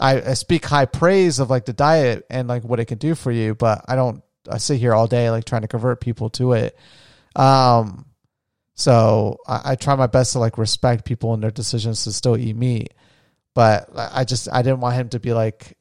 I, 0.00 0.20
I 0.22 0.34
speak 0.34 0.64
high 0.64 0.86
praise 0.86 1.38
of 1.38 1.50
like 1.50 1.66
the 1.66 1.72
diet 1.72 2.26
and 2.30 2.48
like 2.48 2.64
what 2.64 2.80
it 2.80 2.86
can 2.86 2.98
do 2.98 3.14
for 3.14 3.30
you, 3.30 3.54
but 3.54 3.84
I 3.88 3.96
don't. 3.96 4.22
I 4.50 4.58
sit 4.58 4.80
here 4.80 4.94
all 4.94 5.06
day 5.06 5.30
like 5.30 5.44
trying 5.44 5.62
to 5.62 5.68
convert 5.68 6.00
people 6.00 6.30
to 6.30 6.54
it. 6.54 6.76
Um, 7.36 8.06
so 8.74 9.36
I, 9.46 9.72
I 9.72 9.74
try 9.74 9.94
my 9.96 10.06
best 10.06 10.32
to 10.32 10.38
like 10.38 10.56
respect 10.56 11.04
people 11.04 11.34
and 11.34 11.42
their 11.42 11.50
decisions 11.50 12.04
to 12.04 12.12
still 12.12 12.36
eat 12.36 12.56
meat, 12.56 12.94
but 13.54 13.90
I 13.94 14.24
just 14.24 14.48
I 14.50 14.62
didn't 14.62 14.80
want 14.80 14.96
him 14.96 15.08
to 15.10 15.20
be 15.20 15.34
like 15.34 15.76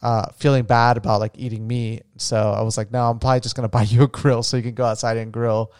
uh, 0.00 0.26
feeling 0.36 0.64
bad 0.64 0.96
about 0.96 1.20
like 1.20 1.32
eating 1.36 1.66
meat. 1.66 2.02
So 2.16 2.36
I 2.36 2.62
was 2.62 2.76
like, 2.76 2.90
no, 2.90 3.10
I'm 3.10 3.18
probably 3.18 3.40
just 3.40 3.54
gonna 3.54 3.68
buy 3.68 3.82
you 3.82 4.04
a 4.04 4.08
grill 4.08 4.42
so 4.42 4.56
you 4.56 4.62
can 4.62 4.74
go 4.74 4.84
outside 4.84 5.16
and 5.16 5.32
grill, 5.32 5.72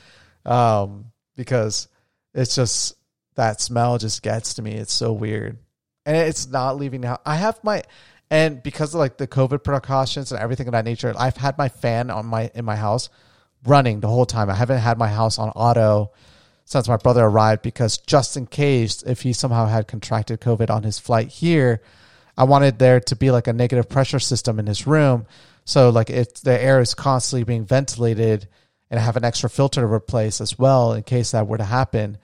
um, 0.45 1.07
because 1.37 1.88
it's 2.35 2.54
just 2.54 2.95
that 3.34 3.60
smell 3.60 3.99
just 3.99 4.23
gets 4.23 4.54
to 4.54 4.63
me. 4.63 4.73
It's 4.73 4.93
so 4.93 5.13
weird, 5.13 5.58
and 6.06 6.17
it's 6.17 6.47
not 6.47 6.76
leaving 6.76 7.00
now. 7.00 7.19
I 7.25 7.37
have 7.37 7.63
my, 7.65 7.82
and 8.30 8.63
because 8.63 8.95
of 8.95 8.99
like 8.99 9.17
the 9.17 9.26
COVID 9.28 9.65
precautions 9.65 10.32
and 10.32 10.41
everything 10.41 10.69
of 10.69 10.73
that 10.73 10.84
nature, 10.84 11.15
I've 11.19 11.37
had 11.37 11.58
my 11.58 11.69
fan 11.69 12.10
on 12.10 12.26
my 12.26 12.50
in 12.54 12.65
my 12.65 12.76
house 12.76 13.08
running 13.65 14.00
the 14.00 14.08
whole 14.08 14.26
time. 14.26 14.50
I 14.50 14.54
haven't 14.54 14.78
had 14.78 14.99
my 14.99 15.08
house 15.08 15.39
on 15.39 15.49
auto 15.50 16.13
since 16.65 16.89
my 16.89 16.97
brother 16.97 17.25
arrived 17.25 17.63
because 17.63 17.99
just 17.99 18.37
in 18.37 18.47
case 18.47 19.02
if 19.02 19.23
he 19.23 19.32
somehow 19.32 19.67
had 19.67 19.89
contracted 19.89 20.41
COVID 20.41 20.71
on 20.71 20.82
his 20.82 20.99
flight 20.99 21.28
here 21.28 21.82
I 22.36 22.45
wanted 22.45 22.78
there 22.78 23.00
to 23.00 23.16
be 23.16 23.30
like 23.30 23.47
a 23.47 23.52
negative 23.52 23.88
pressure 23.88 24.18
system 24.18 24.58
in 24.58 24.66
his 24.66 24.86
room. 24.86 25.26
So 25.64 25.90
like 25.90 26.10
if 26.10 26.34
the 26.34 26.60
air 26.60 26.80
is 26.80 26.95
constantly 26.95 27.45
being 27.45 27.64
ventilated 27.64 28.49
and 28.90 28.99
I 28.99 29.02
have 29.02 29.16
an 29.16 29.25
extra 29.25 29.49
filter 29.49 29.80
to 29.80 29.86
replace 29.86 30.40
as 30.40 30.58
well 30.58 30.92
in 30.92 31.02
case 31.02 31.32
that 31.32 31.47
were 31.47 31.58
to 31.58 31.64
happen. 31.64 32.18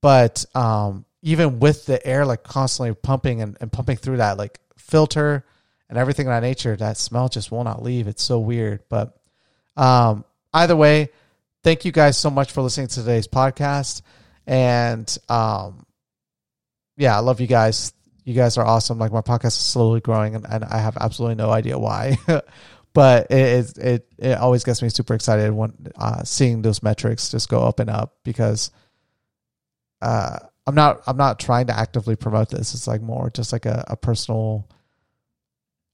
But 0.00 0.44
um, 0.54 1.04
even 1.22 1.58
with 1.58 1.86
the 1.86 2.04
air 2.06 2.24
like 2.24 2.42
constantly 2.42 2.94
pumping 2.94 3.42
and, 3.42 3.56
and 3.60 3.72
pumping 3.72 3.96
through 3.96 4.18
that 4.18 4.38
like 4.38 4.60
filter 4.76 5.44
and 5.88 5.98
everything 5.98 6.26
of 6.26 6.32
that 6.32 6.46
nature, 6.46 6.76
that 6.76 6.96
smell 6.96 7.28
just 7.28 7.50
will 7.50 7.64
not 7.64 7.82
leave. 7.82 8.08
It's 8.08 8.22
so 8.22 8.38
weird. 8.38 8.82
But 8.88 9.16
um, 9.76 10.24
either 10.54 10.76
way, 10.76 11.10
thank 11.64 11.84
you 11.84 11.92
guys 11.92 12.16
so 12.16 12.30
much 12.30 12.52
for 12.52 12.62
listening 12.62 12.88
to 12.88 12.94
today's 13.00 13.28
podcast. 13.28 14.02
And 14.46 15.16
um, 15.28 15.84
yeah, 16.96 17.16
I 17.16 17.20
love 17.20 17.40
you 17.40 17.46
guys 17.46 17.92
you 18.24 18.34
guys 18.34 18.58
are 18.58 18.64
awesome. 18.64 18.98
Like 18.98 19.12
my 19.12 19.20
podcast 19.20 19.46
is 19.46 19.54
slowly 19.54 20.00
growing, 20.00 20.34
and, 20.34 20.46
and 20.48 20.64
I 20.64 20.78
have 20.78 20.96
absolutely 20.98 21.36
no 21.36 21.50
idea 21.50 21.78
why. 21.78 22.18
but 22.92 23.30
it, 23.30 23.78
it 23.78 24.12
it 24.18 24.38
always 24.38 24.64
gets 24.64 24.82
me 24.82 24.88
super 24.88 25.14
excited 25.14 25.52
when 25.52 25.72
uh, 25.96 26.22
seeing 26.24 26.62
those 26.62 26.82
metrics 26.82 27.30
just 27.30 27.48
go 27.48 27.60
up 27.62 27.80
and 27.80 27.90
up 27.90 28.16
because 28.24 28.70
uh, 30.02 30.38
I'm 30.66 30.74
not 30.74 31.02
I'm 31.06 31.16
not 31.16 31.38
trying 31.38 31.66
to 31.68 31.78
actively 31.78 32.16
promote 32.16 32.48
this. 32.48 32.74
It's 32.74 32.86
like 32.86 33.02
more 33.02 33.30
just 33.30 33.52
like 33.52 33.66
a, 33.66 33.84
a 33.88 33.96
personal 33.96 34.68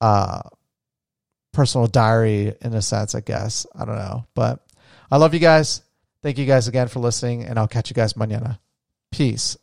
uh 0.01 0.43
personal 1.53 1.87
diary 1.87 2.55
in 2.61 2.75
a 2.75 2.83
sense, 2.83 3.15
I 3.15 3.21
guess. 3.21 3.67
I 3.75 3.85
don't 3.85 3.97
know. 3.97 4.27
But 4.35 4.63
I 5.11 5.17
love 5.17 5.35
you 5.35 5.41
guys. 5.41 5.83
Thank 6.23 6.39
you 6.39 6.45
guys 6.45 6.69
again 6.69 6.89
for 6.89 7.01
listening, 7.01 7.45
and 7.45 7.59
I'll 7.59 7.69
catch 7.69 7.91
you 7.91 7.95
guys 7.95 8.15
mañana. 8.15 8.59
Peace. 9.11 9.57